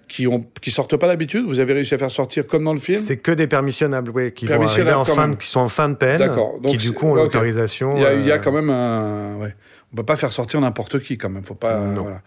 [0.09, 1.45] qui ont, qui sortent pas d'habitude?
[1.45, 2.99] Vous avez réussi à faire sortir comme dans le film?
[2.99, 5.87] C'est que des permissionnables, oui, qui vont Permissionnables arriver en fin, qui sont en fin
[5.87, 6.55] de peine, D'accord.
[6.57, 7.17] qui Donc du coup ont ok.
[7.19, 7.95] l'autorisation.
[7.95, 9.55] Il y, a, il y a euh, quand même un, ouais.
[9.93, 11.43] On peut pas faire sortir n'importe qui quand même.
[11.43, 11.77] Faut pas.
[11.77, 12.21] voilà.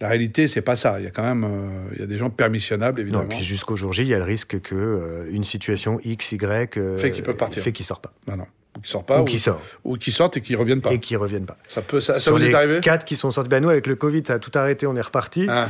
[0.00, 0.98] La réalité, c'est pas ça.
[0.98, 3.22] Il y a quand même, euh, il y a des gens permissionnables évidemment.
[3.22, 6.32] Non, puis jusqu'au jour J, il y a le risque que euh, une situation X,
[6.32, 7.62] Y euh, Fait qu'ils peuvent partir.
[7.62, 8.12] fait qu'ils sortent pas.
[8.28, 8.46] Non, non.
[8.76, 9.20] Ou qui sortent pas.
[9.20, 9.62] Ou qui sortent.
[9.84, 10.92] Ou qui sortent et qui reviennent pas.
[10.92, 11.56] Et qui reviennent pas.
[11.68, 12.80] Ça peut, ça, ça vous les est arrivé?
[12.80, 15.00] quatre qui sont sortis, ben nous avec le Covid, ça a tout arrêté, on est
[15.00, 15.46] reparti.
[15.48, 15.68] Ah.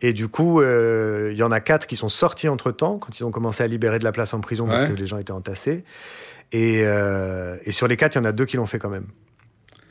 [0.00, 3.18] Et du coup, euh, il y en a quatre qui sont sortis entre temps quand
[3.18, 5.32] ils ont commencé à libérer de la place en prison parce que les gens étaient
[5.32, 5.84] entassés.
[6.52, 8.90] Et, euh, et sur les quatre, il y en a deux qui l'ont fait quand
[8.90, 9.06] même.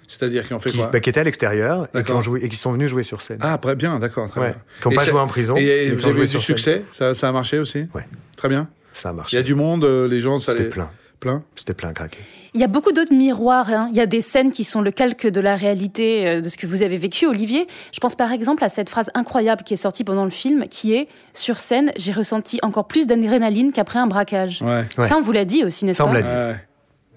[0.07, 2.11] C'est-à-dire qu'ils ont fait Qui, quoi bah, qui étaient à l'extérieur et qui,
[2.41, 3.39] et qui sont venus jouer sur scène.
[3.41, 4.49] Ah, après, bien, d'accord, très Ouais.
[4.51, 4.61] bien.
[4.81, 5.55] Qui n'ont pas joué en prison.
[5.55, 6.83] Et, vous qui avez joué eu du succès?
[6.91, 7.87] Ça, ça a marché aussi?
[7.95, 8.05] Ouais.
[8.35, 8.67] Très bien.
[8.93, 9.37] Ça a Il marché.
[9.37, 10.69] y a du monde, euh, les gens, ça C'était les...
[10.69, 10.91] plein.
[11.23, 12.17] Plein C'était plein à craquer.
[12.53, 13.69] Il y a beaucoup d'autres miroirs.
[13.69, 13.87] hein.
[13.91, 16.57] Il y a des scènes qui sont le calque de la réalité euh, de ce
[16.57, 17.65] que vous avez vécu, Olivier.
[17.93, 20.93] Je pense par exemple à cette phrase incroyable qui est sortie pendant le film, qui
[20.93, 24.61] est sur scène, j'ai ressenti encore plus d'adrénaline qu'après un braquage.
[24.61, 24.85] Ouais.
[25.07, 26.59] Ça, on vous l'a dit aussi, n'est-ce Ça, on pas l'a dit.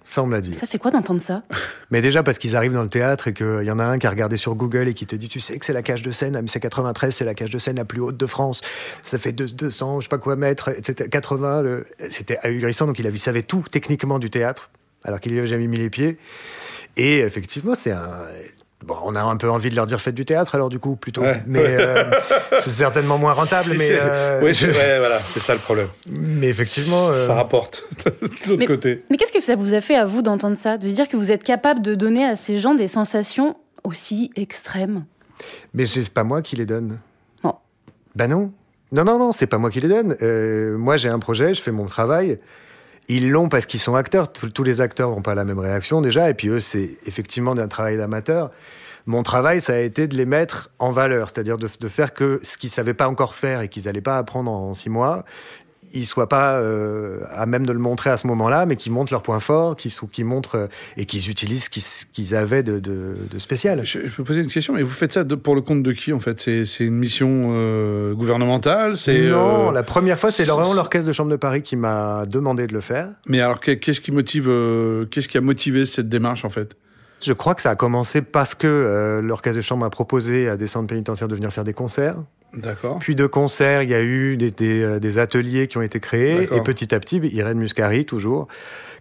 [0.09, 0.55] Ça, on me l'a dit.
[0.55, 1.43] Ça fait quoi d'entendre ça?
[1.91, 4.07] Mais déjà parce qu'ils arrivent dans le théâtre et qu'il y en a un qui
[4.07, 6.11] a regardé sur Google et qui te dit tu sais que c'est la cage de
[6.13, 8.61] scène, MC 93 c'est la cage de scène la plus haute de France,
[9.03, 11.09] ça fait deux- 200 je sais pas quoi mètres, etc.
[11.11, 14.71] 80, le- c'était ahurissant donc il, avait, il savait tout techniquement du théâtre
[15.05, 16.17] alors qu'il n'y avait jamais mis les pieds.
[16.97, 18.21] Et effectivement c'est un...
[18.87, 20.95] Bon, on a un peu envie de leur dire faites du théâtre alors du coup
[20.97, 21.43] plutôt, Ouais.
[21.47, 22.05] mais euh,
[22.61, 23.65] c'est certainement moins rentable.
[23.71, 25.89] Si, mais c'est- euh, oui, ouais, voilà, c'est ça le problème.
[26.09, 28.11] Mais effectivement, euh, Ça rapporte de
[28.49, 29.03] l'autre Mais- côté.
[29.11, 31.17] Mais qu'est-ce que ça vous a fait à vous d'entendre ça De se dire que
[31.17, 35.05] vous êtes capable de donner à ces gens des sensations aussi extrêmes?
[35.75, 36.99] Mais c'est pas moi qui les donne.
[37.43, 37.55] Oh.
[38.15, 38.53] Bah non.
[38.93, 40.17] Non, non, non, c'est pas moi qui les donne.
[40.23, 42.39] Euh, moi, j'ai un projet, je fais mon travail.
[43.09, 44.33] Ils l'ont parce qu'ils sont acteurs.
[44.33, 46.29] Tous les acteurs n'ont pas la même réaction déjà.
[46.29, 48.51] Et puis eux, c'est effectivement un travail d'amateur.
[49.07, 52.41] Mon travail, ça a été de les mettre en valeur, c'est-à-dire de, de faire que
[52.43, 55.25] ce qu'ils savaient pas encore faire et qu'ils n'allaient pas apprendre en six mois,
[55.93, 59.13] ils soient pas euh, à même de le montrer à ce moment-là, mais qu'ils montrent
[59.13, 63.39] leurs points forts, qu'ils montrent euh, et qu'ils utilisent ce qu'ils avaient de, de, de
[63.39, 63.83] spécial.
[63.85, 65.93] Je, je peux poser une question, mais vous faites ça de- pour le compte de
[65.93, 66.41] qui en fait?
[66.41, 71.13] C'est une mission euh, gouvernementale C'est Non, euh, la première fois, c'est vraiment l'orchestre de
[71.13, 73.11] chambre de Paris qui m'a demandé de le faire.
[73.29, 76.77] Mais alors, qu'est- qu'est-ce qui motive euh, Qu'est-ce qui a motivé cette démarche en fait?
[77.27, 80.57] Je crois que ça a commencé parce que euh, l'orchestre de chambre a proposé à
[80.57, 82.17] des centres pénitentiaires de venir faire des concerts.
[82.55, 82.99] D'accord.
[83.01, 85.99] Puis de concerts, il y a eu des, des, euh, des ateliers qui ont été
[86.01, 86.45] créés.
[86.55, 88.47] Et petit à petit, Irène Muscari, toujours,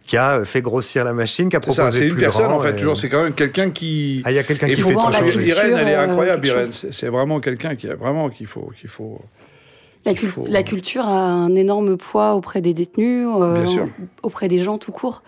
[0.08, 2.60] qui a fait grossir la machine, qui a proposé ça, c'est une personne grand, en
[2.60, 2.72] fait.
[2.72, 4.24] et- Toujours, c'est quand même quelqu'un qui.
[4.26, 5.00] Ah, il y a quelqu'un qui fait tout
[5.48, 6.48] Irène, elle est euh, incroyable.
[6.48, 9.22] Irène, c'est vraiment quelqu'un qui a vraiment qu'il faut qu'il faut.
[10.04, 13.64] La, qu'il cul- faut- la culture a un énorme poids auprès des détenus, euh,
[14.24, 15.24] auprès des gens tout court.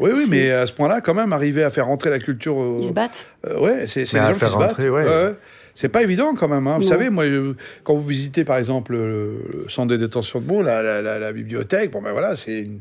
[0.00, 2.60] Oui, oui, mais à ce point-là, quand même, arriver à faire rentrer la culture.
[2.60, 3.26] euh, Ils se battent.
[3.46, 4.70] Euh, ouais, c'est des à gens faire qui se battent.
[4.72, 5.34] rentrer, ouais.
[5.74, 6.66] C'est pas évident quand même.
[6.66, 6.76] hein.
[6.78, 6.88] Vous Non.
[6.88, 10.62] savez, moi, je- quand vous visitez par exemple le, le centre de détention de Meaux,
[10.62, 12.80] la, la, la- la bibliothèque, bon ben voilà, c'est une,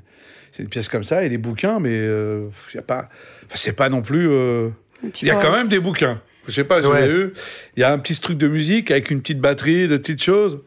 [0.52, 3.10] c'est une pièce comme ça et des bouquins, mais euh, y a pas,
[3.46, 4.28] enfin, c'est pas non plus.
[4.30, 4.70] euh,
[5.22, 6.20] Il y a quand même des bouquins.
[6.48, 7.04] Je sais pas si vous Ouais.
[7.04, 7.34] avez vu.
[7.76, 10.60] Il y a un petit truc de musique avec une petite batterie, de petites choses.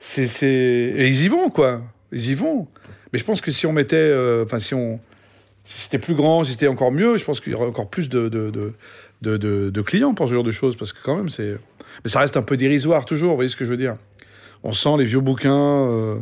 [0.00, 0.48] C'est, c'est...
[0.48, 1.82] Et ils y vont, quoi.
[2.10, 2.66] Ils y vont.
[3.12, 3.96] Mais je pense que si on mettait.
[3.96, 4.98] euh, Enfin, si on.
[5.70, 8.08] Si c'était plus grand, si c'était encore mieux, je pense qu'il y aurait encore plus
[8.08, 8.50] de, de,
[9.22, 10.76] de, de, clients pour ce genre de choses.
[10.76, 11.58] Parce que quand même, c'est.
[12.04, 13.30] Mais ça reste un peu dérisoire, toujours.
[13.30, 13.96] Vous voyez ce que je veux dire
[14.64, 15.88] On sent les vieux bouquins.
[15.88, 16.16] euh,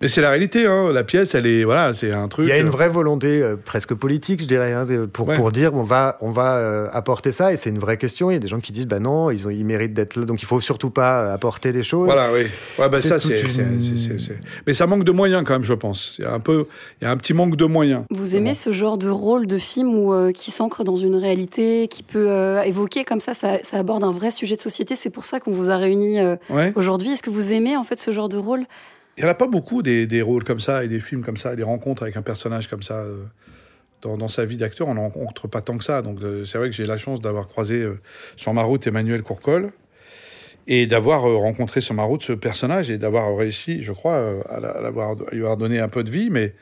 [0.00, 0.92] Mais c'est la réalité, hein.
[0.92, 1.64] La pièce, elle est.
[1.64, 2.46] Voilà, c'est un truc.
[2.46, 5.34] Il y a une euh, vraie volonté euh, presque politique, je dirais, hein, pour, Ouais.
[5.34, 8.30] pour dire on va, on va euh, apporter ça, et c'est une vraie question.
[8.30, 10.24] Il y a des gens qui disent bah non, ils, ont, ils méritent d'être là,
[10.24, 12.06] donc il faut surtout pas apporter des choses.
[12.06, 12.46] Voilà, oui.
[12.78, 15.54] Ouais, bah ça, c'est, une- c'est- c'est- c'est- c'est- Mais ça manque de moyens quand
[15.54, 16.14] même, je pense.
[16.20, 16.66] Il y a un peu,
[17.00, 18.04] il y a un petit manque de moyens.
[18.10, 21.88] Vous aimez ce genre de rôle de film où, euh, qui s'ancre dans une réalité,
[21.88, 24.94] qui peut euh, évoquer comme ça, ça, ça aborde un vrai sujet de société?
[24.94, 26.72] C'est pour ça qu'on vous a réunis euh, Ouais.
[26.76, 27.12] aujourd'hui.
[27.14, 28.64] Est-ce que vous aimez en fait ce genre de rôle?
[29.18, 31.36] Il n'y en a pas beaucoup des, des rôles comme ça et des films comme
[31.36, 33.00] ça, des rencontres avec un personnage comme ça.
[33.00, 33.24] euh,
[34.00, 36.02] Dans, sa vie d'acteur, on n'en rencontre pas tant que ça.
[36.02, 37.98] Donc euh, c'est vrai que j'ai la chance d'avoir croisé euh,
[38.36, 39.72] sur ma route Emmanuel Courcol
[40.68, 44.60] et d'avoir rencontré sur ma route ce personnage et d'avoir réussi, je crois, à,
[45.32, 46.30] lui avoir donné un peu de vie.
[46.30, 46.54] Mais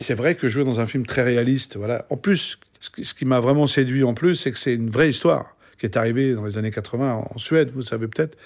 [0.00, 2.04] c'est vrai que jouer dans un film très réaliste, voilà.
[2.10, 5.54] En plus, ce qui m'a vraiment séduit en plus, c'est que c'est une vraie histoire
[5.78, 8.36] qui est arrivée dans les années 80 en Suède, vous savez peut-être.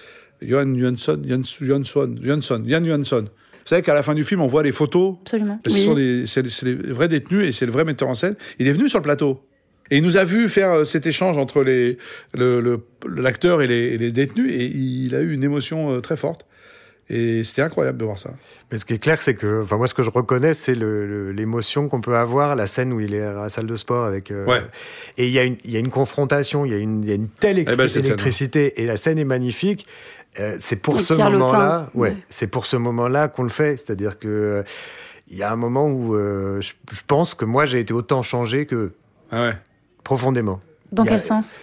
[0.43, 3.25] Johan Johansson, Johansson, Johansson, Jan Johansson.
[3.25, 5.17] Vous savez qu'à la fin du film, on voit les photos.
[5.23, 5.61] Absolument.
[5.67, 8.35] Ce sont des- C'est c'est les vrais détenus et c'est le vrai metteur en scène.
[8.59, 9.43] Il est venu sur le plateau.
[9.93, 11.99] Et il nous a vu faire euh, cet échange entre les,
[12.33, 12.81] le, le-
[13.17, 16.47] l'acteur et les, et les détenus, et il a eu une émotion euh, très forte.
[17.13, 18.31] Et c'était incroyable de voir ça.
[18.71, 21.89] Mais ce qui est clair, c'est que, enfin, moi, ce que je reconnais, c'est l'émotion
[21.89, 24.31] qu'on peut avoir, la scène où il est à la salle de sport avec.
[24.31, 24.63] euh, Ouais.
[25.19, 27.09] Et il y, a une- il y a une confrontation, il y, a une- il
[27.09, 29.87] y a une telle scène, électricité, et la scène est magnifique.
[30.39, 32.17] Euh, c'est pour ce moment-là, ouais, ouais.
[32.29, 33.77] c'est pour ce moment-là qu'on le fait.
[33.77, 34.63] C'est-à-dire que euh,
[35.29, 38.23] il y a un moment où euh, je, je pense que moi j'ai été autant
[38.23, 38.93] changé que
[39.33, 39.51] Ah
[40.05, 40.61] profondément.
[40.93, 41.61] Dans a- quel sens?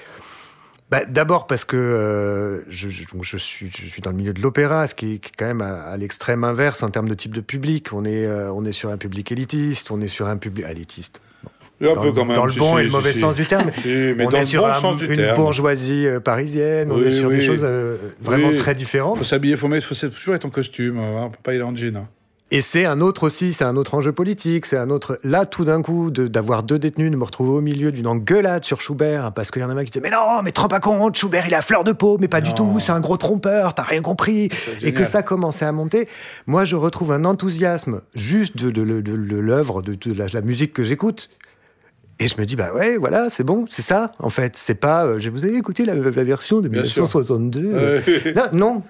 [0.90, 4.34] Bah, D'abord parce que euh, je, je- donc je, suis, je suis dans le milieu
[4.34, 7.10] de l'opéra, ce qui est, qui est quand même à, à l'extrême inverse en termes
[7.10, 7.92] de type de public.
[7.94, 11.20] On est, euh, on est sur un public élitiste, on est sur un public élitiste.
[11.80, 13.20] Un dans peu le, quand même, dans le bon si, et le si, mauvais si.
[13.20, 13.70] sens du terme.
[13.86, 15.36] Mais on dans est le sur bon un- sens du une terme.
[15.36, 17.36] bourgeoisie euh, parisienne, on est sur oui.
[17.36, 19.18] des choses euh, vraiment très différentes.
[19.18, 21.64] Faut s'habiller, faut mettre, faut toujours être en costume, hein, on peut pas y aller
[21.64, 21.96] en jean.
[21.98, 22.08] hein.
[22.50, 25.20] Et c'est un autre aussi, c'est un autre enjeu politique, c'est un autre.
[25.26, 28.64] Là, tout d'un coup, de- d'avoir deux détenus, de me retrouver au milieu d'une engueulade
[28.64, 30.62] sur Schubert, hein, parce qu'il y en a un qui dit Mais non, mais te
[30.62, 33.02] rends pas compte, Schubert, il a fleur de peau, mais pas du tout, c'est un
[33.02, 34.50] gros trompeur, t'as rien compris.
[34.82, 36.08] Et que ça commençait à monter.
[36.46, 38.82] Moi, je retrouve un enthousiasme juste de, de,
[39.36, 41.30] l'œuvre, de, la, la musique que j'écoute.
[42.20, 44.56] Et je me dis, bah ouais, voilà, c'est bon, c'est ça, en fait.
[44.56, 47.04] C'est pas, euh, je vous ai écouté la, la version de Bien sûr.
[47.04, 47.74] 1962.
[47.74, 48.34] Ouais.
[48.34, 48.82] Là, non,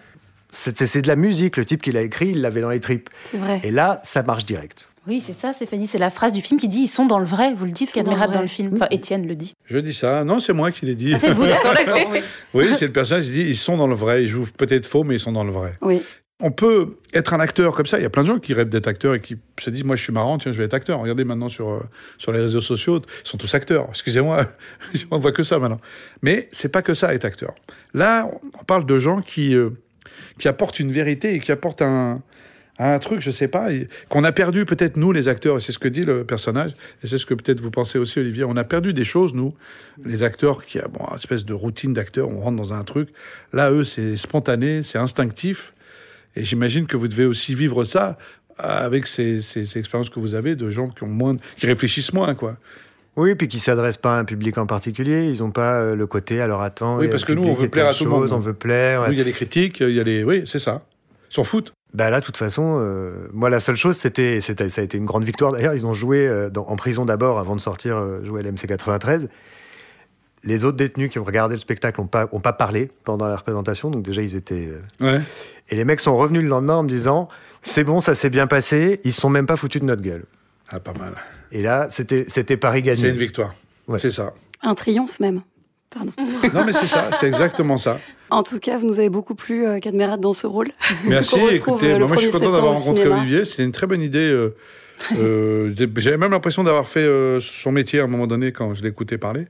[0.50, 1.58] c'est de la musique.
[1.58, 3.10] Le type qui l'a écrit, il l'avait dans les tripes.
[3.26, 3.60] C'est vrai.
[3.64, 4.88] Et là, ça marche direct.
[5.08, 5.88] Oui, c'est ça, Stéphanie.
[5.88, 7.54] C'est la phrase du film qui dit ils sont dans le vrai.
[7.54, 8.42] Vous le dites, sont dans le Cadmerat, dans vrai.
[8.42, 8.72] le film.
[8.76, 9.54] Enfin, Étienne le dit.
[9.66, 10.26] Je dis ça.
[10.26, 11.14] Non, c'est moi qui l'ai dit.
[11.16, 11.74] Ah, c'est vous, d'accord,
[12.12, 12.20] oui.
[12.54, 14.24] oui, c'est le personnage qui dit ils sont dans le vrai.
[14.24, 15.72] Ils jouent peut-être faux, mais ils sont dans le vrai.
[15.82, 16.02] Oui.
[16.40, 17.98] On peut être un acteur comme ça.
[17.98, 19.96] Il y a plein de gens qui rêvent d'être acteurs et qui se disent moi
[19.96, 21.00] je suis marrant, tiens je vais être acteur.
[21.00, 21.80] Regardez maintenant sur euh,
[22.18, 23.88] sur les réseaux sociaux, ils sont tous acteurs.
[23.90, 24.46] Excusez-moi,
[25.12, 25.80] on voit que ça maintenant.
[26.22, 27.56] Mais c'est pas que ça être acteur.
[27.94, 28.30] Là,
[28.60, 29.70] on parle de gens qui euh,
[30.39, 32.21] qui apportent une vérité et qui apportent un
[32.80, 33.69] un truc, je sais pas,
[34.08, 37.08] qu'on a perdu peut-être nous les acteurs, et c'est ce que dit le personnage, et
[37.08, 39.56] c'est ce que peut-être vous pensez aussi Olivier, on a perdu des choses nous,
[40.06, 43.10] les acteurs qui a bon, une espèce de routine d'acteur, on rentre dans un truc,
[43.51, 45.73] là eux c'est spontané, c'est instinctif,
[46.36, 48.15] et j'imagine que vous devez aussi vivre ça
[48.60, 52.13] avec ces, ces- ces expériences que vous avez de gens qui ont moins, qui réfléchissent
[52.13, 52.58] moins quoi.
[53.17, 55.30] Oui, puis qui s'adressent pas à un public en particulier.
[55.34, 56.97] Ils n'ont pas euh, le côté, alors attends.
[56.99, 59.06] Oui, parce que nous, on veut plaire à tout le monde, On veut plaire.
[59.12, 60.84] Il y a les critiques, il y a les, oui, c'est ça,
[61.32, 61.73] ils s'en foutent.
[61.93, 65.06] Bah là, de toute façon, euh, moi, la seule chose, c'était, ça a été une
[65.06, 65.51] grande victoire.
[65.53, 68.43] D'ailleurs, ils ont joué euh, dans- en prison d'abord, avant de sortir euh, jouer à
[68.43, 69.27] l'MC 93.
[70.43, 73.36] Les autres détenus qui ont regardé le spectacle n'ont pas, ont pas parlé pendant la
[73.38, 74.69] représentation, donc déjà, ils étaient.
[75.01, 75.21] euh, Ouais.
[75.69, 77.30] Et les mecs sont revenus le lendemain en me disant
[77.62, 80.25] C'est bon, ça s'est bien passé, ils se sont même pas foutus de notre gueule.
[80.69, 81.13] Ah, pas mal.
[81.52, 83.02] Et là, c'était, c'était Paris gagné.
[83.02, 83.54] C'est une victoire.
[84.00, 84.34] C'est ça.
[84.62, 85.42] Un triomphe même.
[85.90, 86.12] Pardon.
[86.54, 88.00] Non, mais c'est ça, c'est exactement ça.
[88.30, 90.68] En tout cas, vous nous avez beaucoup plu, euh, Cadmerat, dans ce rôle.
[91.06, 91.38] Merci.
[91.52, 93.22] Écoutez, euh, bah, moi, je suis 1er content d'avoir rencontré cinéma.
[93.22, 93.46] Olivier.
[93.46, 94.30] C'était une très bonne idée.
[94.30, 94.56] euh,
[95.14, 98.84] euh, J'avais même l'impression d'avoir fait euh, son métier à un moment donné quand je
[98.84, 99.46] l'écoutais parler.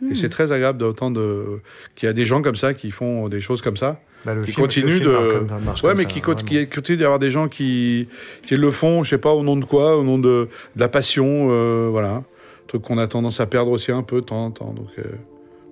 [0.00, 0.12] Hmm.
[0.12, 1.60] Et c'est très agréable d'entendre euh,
[1.94, 4.00] qu'il y a des gens comme ça qui font des choses comme ça.
[4.24, 5.64] Bah, qui film de.
[5.64, 6.48] marche ouais, mais ça, qui, co- vraiment.
[6.48, 8.08] qui continue d'y avoir des gens qui,
[8.46, 10.88] qui le font, je sais pas, au nom de quoi, au nom de, de la
[10.88, 12.10] passion, euh, voilà.
[12.14, 12.24] Un
[12.68, 14.72] truc qu'on a tendance à perdre aussi un peu de temps en temps.
[14.76, 15.02] Donc, euh,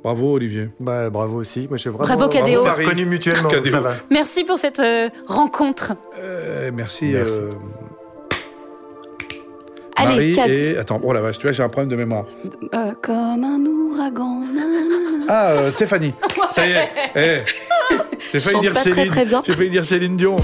[0.02, 0.68] bravo, Olivier.
[0.80, 1.66] Bah, bravo aussi.
[1.68, 2.62] Moi, vraiment, Bravo, Cadéo.
[2.64, 3.48] reconnu mutuellement.
[3.48, 3.70] Cadéo.
[3.72, 3.94] Ça va.
[4.10, 5.92] Merci pour cette euh, rencontre.
[6.18, 7.06] Euh, merci.
[7.12, 7.38] Merci.
[7.38, 7.52] euh,
[9.96, 10.50] Allez, Marie Cad.
[10.50, 12.24] et attends, oh la vache, tu vois, j'ai un problème de mémoire.
[12.74, 14.42] Euh, comme un ouragan.
[15.28, 16.14] Ah, euh, Stéphanie.
[16.50, 16.88] Ça y est.
[17.16, 17.40] Eh,
[18.32, 19.08] J'ai failli dire très, Céline.
[19.08, 19.42] très bien.
[19.44, 20.36] J'ai failli dire Céline Dion.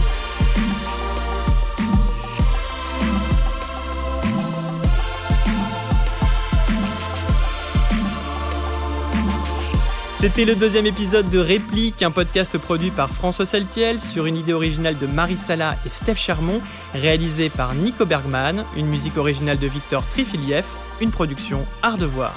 [10.11, 14.55] C'était le deuxième épisode de Réplique, un podcast produit par François Saltiel sur une idée
[14.55, 16.63] originale de Marie Sala et Steph Chermont,
[16.95, 20.65] réalisé par Nico Bergman, une musique originale de Victor Trifiliev,
[21.01, 22.35] une production Art de Voir.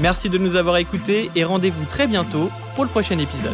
[0.00, 3.52] Merci de nous avoir écoutés et rendez-vous très bientôt pour le prochain épisode.